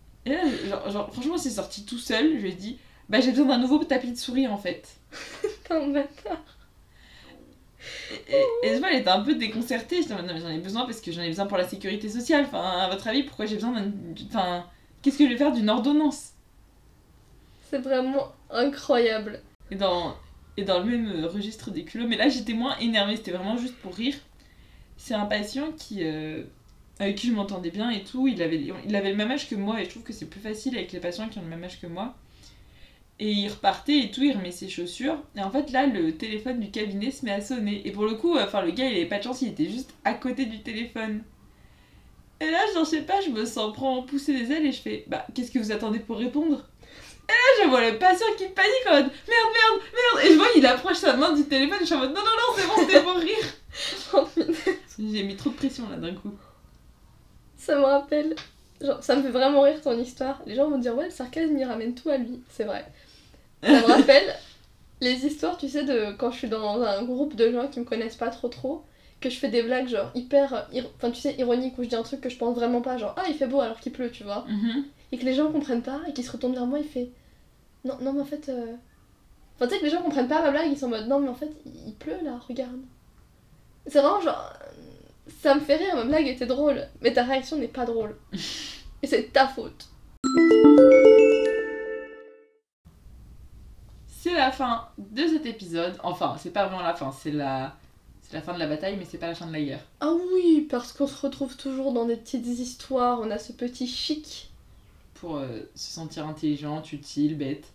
Et 0.26 0.30
là, 0.30 0.42
genre, 0.68 0.90
genre, 0.90 1.12
franchement, 1.12 1.38
c'est 1.38 1.50
sorti 1.50 1.84
tout 1.84 1.98
seul, 1.98 2.36
je 2.38 2.42
lui 2.42 2.50
ai 2.50 2.54
dit 2.54 2.78
bah 3.08 3.20
j'ai 3.20 3.30
besoin 3.30 3.46
d'un 3.46 3.58
nouveau 3.58 3.82
tapis 3.84 4.12
de 4.12 4.16
souris 4.16 4.46
en 4.46 4.56
fait. 4.56 4.96
Putain 5.42 5.88
bâtard. 5.90 6.38
Et, 8.10 8.34
et, 8.34 8.44
et 8.68 8.74
je 8.74 8.78
vois, 8.78 8.90
elle 8.92 9.00
était 9.00 9.10
un 9.10 9.22
peu 9.22 9.34
déconcertée, 9.34 10.02
je 10.02 10.08
dis 10.08 10.12
non 10.12 10.22
mais 10.26 10.40
j'en 10.40 10.48
ai 10.48 10.58
besoin 10.58 10.84
parce 10.84 11.00
que 11.00 11.12
j'en 11.12 11.22
ai 11.22 11.28
besoin 11.28 11.46
pour 11.46 11.58
la 11.58 11.68
sécurité 11.68 12.08
sociale, 12.08 12.44
enfin 12.46 12.62
à 12.62 12.88
votre 12.90 13.06
avis 13.08 13.22
pourquoi 13.22 13.46
j'ai 13.46 13.56
besoin 13.56 13.72
d'un... 13.72 13.92
Enfin, 14.28 14.66
qu'est-ce 15.02 15.18
que 15.18 15.24
je 15.24 15.30
vais 15.30 15.36
faire 15.36 15.52
d'une 15.52 15.70
ordonnance? 15.70 16.32
C'est 17.70 17.78
vraiment 17.78 18.32
incroyable. 18.50 19.42
et 19.70 19.76
dans, 19.76 20.16
et 20.56 20.64
dans 20.64 20.80
le 20.80 20.84
même 20.84 21.24
euh, 21.24 21.28
registre 21.28 21.70
des 21.70 21.84
culots, 21.84 22.06
mais 22.06 22.16
là 22.16 22.28
j'étais 22.28 22.52
moins 22.54 22.76
énervée, 22.78 23.16
c'était 23.16 23.30
vraiment 23.32 23.56
juste 23.56 23.76
pour 23.76 23.94
rire. 23.94 24.14
C'est 24.96 25.14
un 25.14 25.26
patient 25.26 25.72
qui, 25.72 26.04
euh, 26.04 26.44
avec 26.98 27.16
qui 27.16 27.28
je 27.28 27.32
m'entendais 27.32 27.70
bien 27.70 27.90
et 27.90 28.04
tout, 28.04 28.28
il 28.28 28.42
avait, 28.42 28.62
il 28.86 28.96
avait 28.96 29.10
le 29.10 29.16
même 29.16 29.30
âge 29.30 29.48
que 29.48 29.54
moi 29.54 29.80
et 29.80 29.84
je 29.84 29.90
trouve 29.90 30.02
que 30.02 30.12
c'est 30.12 30.26
plus 30.26 30.40
facile 30.40 30.76
avec 30.76 30.92
les 30.92 31.00
patients 31.00 31.28
qui 31.28 31.38
ont 31.38 31.42
le 31.42 31.48
même 31.48 31.64
âge 31.64 31.80
que 31.80 31.86
moi. 31.86 32.14
Et 33.22 33.30
il 33.30 33.48
repartait 33.48 34.00
et 34.00 34.10
tout, 34.10 34.24
il 34.24 34.36
remet 34.36 34.50
ses 34.50 34.68
chaussures. 34.68 35.16
Et 35.36 35.40
en 35.40 35.50
fait 35.52 35.70
là, 35.70 35.86
le 35.86 36.16
téléphone 36.16 36.58
du 36.58 36.72
cabinet 36.72 37.12
se 37.12 37.24
met 37.24 37.30
à 37.30 37.40
sonner. 37.40 37.80
Et 37.86 37.92
pour 37.92 38.04
le 38.04 38.16
coup, 38.16 38.36
enfin 38.36 38.62
le 38.62 38.72
gars 38.72 38.84
il 38.88 38.96
avait 38.96 39.06
pas 39.06 39.18
de 39.18 39.22
chance, 39.22 39.42
il 39.42 39.50
était 39.50 39.70
juste 39.70 39.94
à 40.04 40.14
côté 40.14 40.44
du 40.44 40.60
téléphone. 40.60 41.22
Et 42.40 42.50
là, 42.50 42.58
je 42.74 42.84
sais 42.84 43.02
pas, 43.02 43.20
je 43.20 43.30
me 43.30 43.44
sens 43.44 43.72
prendre 43.72 44.04
pousser 44.06 44.36
des 44.36 44.50
ailes 44.50 44.66
et 44.66 44.72
je 44.72 44.80
fais 44.80 45.04
Bah, 45.06 45.24
qu'est-ce 45.32 45.52
que 45.52 45.60
vous 45.60 45.70
attendez 45.70 46.00
pour 46.00 46.18
répondre? 46.18 46.68
Et 47.28 47.32
là, 47.32 47.62
je 47.62 47.68
vois 47.68 47.88
le 47.88 47.96
patient 47.96 48.26
qui 48.36 48.46
panique 48.48 48.88
en 48.88 48.94
mode 48.94 49.04
Merde, 49.04 49.52
merde, 49.54 49.82
merde 49.94 50.26
Et 50.26 50.32
je 50.32 50.38
vois 50.38 50.48
qu'il 50.48 50.66
approche 50.66 50.96
sa 50.96 51.16
main 51.16 51.32
du 51.32 51.44
téléphone, 51.44 51.78
je 51.78 51.84
suis 51.84 51.94
en 51.94 52.00
mode 52.00 52.10
Non, 52.10 52.16
non, 52.16 52.24
non, 52.24 52.56
c'est 52.56 52.66
bon, 52.66 52.74
c'était 52.80 53.02
pour 53.02 53.14
rire. 53.14 54.66
J'ai 55.12 55.22
mis 55.22 55.36
trop 55.36 55.50
de 55.50 55.54
pression 55.54 55.88
là 55.88 55.96
d'un 55.96 56.14
coup. 56.14 56.34
Ça 57.56 57.76
me 57.76 57.84
rappelle. 57.84 58.34
Genre, 58.80 59.00
ça 59.00 59.14
me 59.14 59.22
fait 59.22 59.30
vraiment 59.30 59.60
rire 59.60 59.80
ton 59.80 59.96
histoire. 59.96 60.42
Les 60.44 60.56
gens 60.56 60.68
vont 60.68 60.78
dire, 60.78 60.96
ouais, 60.96 61.04
le 61.04 61.10
sarcasme, 61.12 61.56
il 61.56 61.64
ramène 61.64 61.94
tout 61.94 62.08
à 62.08 62.16
lui. 62.16 62.42
C'est 62.50 62.64
vrai. 62.64 62.84
Ça 63.62 63.72
me 63.72 63.86
rappelle 63.86 64.34
les 65.00 65.26
histoires, 65.26 65.56
tu 65.58 65.68
sais, 65.68 65.84
de 65.84 66.12
quand 66.16 66.30
je 66.30 66.38
suis 66.38 66.48
dans 66.48 66.80
un 66.82 67.02
groupe 67.04 67.34
de 67.34 67.50
gens 67.52 67.68
qui 67.68 67.80
me 67.80 67.84
connaissent 67.84 68.16
pas 68.16 68.30
trop 68.30 68.48
trop, 68.48 68.84
que 69.20 69.30
je 69.30 69.38
fais 69.38 69.48
des 69.48 69.62
blagues, 69.62 69.88
genre, 69.88 70.10
hyper. 70.14 70.68
Enfin, 70.96 71.10
tu 71.10 71.20
sais, 71.20 71.34
ironiques, 71.38 71.78
où 71.78 71.82
je 71.82 71.88
dis 71.88 71.94
un 71.96 72.02
truc 72.02 72.20
que 72.20 72.28
je 72.28 72.36
pense 72.36 72.54
vraiment 72.56 72.80
pas, 72.80 72.96
genre, 72.98 73.14
ah, 73.16 73.24
il 73.28 73.34
fait 73.34 73.46
beau 73.46 73.60
alors 73.60 73.78
qu'il 73.80 73.92
pleut, 73.92 74.10
tu 74.10 74.24
vois. 74.24 74.44
Mhm. 74.48 74.84
Et 75.12 75.18
que 75.18 75.24
les 75.24 75.34
gens 75.34 75.50
comprennent 75.52 75.82
pas, 75.82 76.00
et 76.08 76.12
qu'ils 76.12 76.24
se 76.24 76.30
retournent 76.32 76.54
vers 76.54 76.66
moi, 76.66 76.78
il 76.78 76.86
fait. 76.88 77.10
Non, 77.84 77.96
non, 78.00 78.12
mais 78.12 78.20
en 78.20 78.24
fait. 78.24 78.48
euh, 78.48 78.74
Enfin, 79.56 79.66
tu 79.68 79.74
sais, 79.74 79.80
que 79.80 79.84
les 79.84 79.90
gens 79.90 80.02
comprennent 80.02 80.28
pas 80.28 80.40
ma 80.42 80.50
blague, 80.50 80.70
ils 80.70 80.78
sont 80.78 80.86
en 80.86 80.90
mode, 80.90 81.06
non, 81.08 81.20
mais 81.20 81.28
en 81.28 81.34
fait, 81.34 81.50
il 81.86 81.94
pleut 81.94 82.18
là, 82.24 82.40
regarde. 82.48 82.80
C'est 83.86 84.00
vraiment 84.00 84.20
genre. 84.20 84.52
Ça 85.40 85.54
me 85.54 85.60
fait 85.60 85.76
rire, 85.76 85.94
ma 85.96 86.04
blague 86.04 86.26
était 86.26 86.46
drôle, 86.46 86.82
mais 87.00 87.12
ta 87.12 87.22
réaction 87.22 87.56
n'est 87.58 87.68
pas 87.68 87.84
drôle. 87.84 88.16
Et 89.02 89.06
c'est 89.06 89.32
ta 89.32 89.46
faute. 89.48 89.86
La 94.42 94.52
fin 94.52 94.88
de 94.98 95.26
cet 95.26 95.46
épisode. 95.46 95.96
Enfin, 96.02 96.36
c'est 96.38 96.50
pas 96.50 96.66
vraiment 96.66 96.82
la 96.82 96.94
fin, 96.94 97.12
c'est 97.12 97.30
la... 97.30 97.76
c'est 98.22 98.34
la 98.34 98.42
fin 98.42 98.54
de 98.54 98.58
la 98.58 98.66
bataille, 98.66 98.96
mais 98.96 99.06
c'est 99.08 99.18
pas 99.18 99.28
la 99.28 99.34
fin 99.34 99.46
de 99.46 99.52
la 99.52 99.62
guerre. 99.62 99.84
Ah 100.00 100.12
oui, 100.32 100.66
parce 100.70 100.92
qu'on 100.92 101.06
se 101.06 101.20
retrouve 101.20 101.56
toujours 101.56 101.92
dans 101.92 102.04
des 102.04 102.16
petites 102.16 102.46
histoires, 102.46 103.20
on 103.20 103.30
a 103.30 103.38
ce 103.38 103.52
petit 103.52 103.86
chic. 103.86 104.50
Pour 105.14 105.36
euh, 105.36 105.60
se 105.76 105.92
sentir 105.92 106.26
intelligente, 106.26 106.92
utile, 106.92 107.36
bête. 107.36 107.66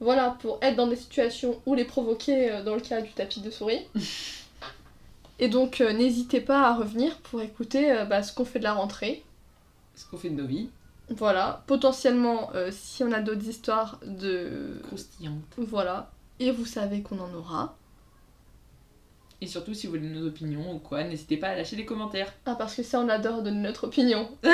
Voilà, 0.00 0.36
pour 0.40 0.58
être 0.62 0.76
dans 0.76 0.88
des 0.88 0.96
situations 0.96 1.60
ou 1.66 1.74
les 1.74 1.84
provoquer 1.84 2.50
euh, 2.50 2.64
dans 2.64 2.74
le 2.74 2.80
cas 2.80 3.00
du 3.00 3.10
tapis 3.12 3.40
de 3.40 3.50
souris. 3.50 3.86
Et 5.40 5.48
donc, 5.48 5.80
euh, 5.80 5.92
n'hésitez 5.92 6.40
pas 6.40 6.68
à 6.68 6.74
revenir 6.74 7.16
pour 7.18 7.40
écouter 7.40 8.04
bah, 8.10 8.24
ce 8.24 8.32
qu'on 8.32 8.44
fait 8.44 8.58
de 8.58 8.64
la 8.64 8.74
rentrée. 8.74 9.22
Ce 9.94 10.04
qu'on 10.06 10.16
fait 10.16 10.30
de 10.30 10.42
nos 10.42 10.48
vies. 10.48 10.68
Voilà, 11.10 11.62
potentiellement, 11.66 12.50
euh, 12.54 12.68
si 12.70 13.02
on 13.02 13.12
a 13.12 13.20
d'autres 13.20 13.46
histoires 13.48 13.98
de... 14.04 14.80
Croustillantes. 14.84 15.42
Voilà, 15.56 16.10
et 16.38 16.50
vous 16.50 16.66
savez 16.66 17.02
qu'on 17.02 17.18
en 17.18 17.32
aura. 17.34 17.76
Et 19.40 19.46
surtout, 19.46 19.72
si 19.72 19.86
vous 19.86 19.94
voulez 19.94 20.08
nos 20.08 20.26
opinions 20.26 20.74
ou 20.74 20.78
quoi, 20.78 21.04
n'hésitez 21.04 21.36
pas 21.36 21.48
à 21.48 21.56
lâcher 21.56 21.76
des 21.76 21.84
commentaires. 21.86 22.32
Ah, 22.44 22.56
parce 22.56 22.74
que 22.74 22.82
ça, 22.82 23.00
on 23.00 23.08
adore 23.08 23.42
donner 23.42 23.60
notre 23.60 23.84
opinion. 23.86 24.28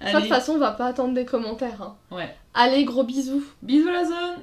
Ça, 0.00 0.12
de 0.12 0.20
toute 0.20 0.28
façon, 0.28 0.52
on 0.52 0.58
va 0.58 0.72
pas 0.72 0.86
attendre 0.88 1.14
des 1.14 1.24
commentaires. 1.24 1.80
hein. 1.80 1.96
ouais. 2.10 2.36
Allez, 2.52 2.84
gros 2.84 3.02
bisous 3.02 3.42
Bisous 3.62 3.88
la 3.88 4.04
zone 4.04 4.42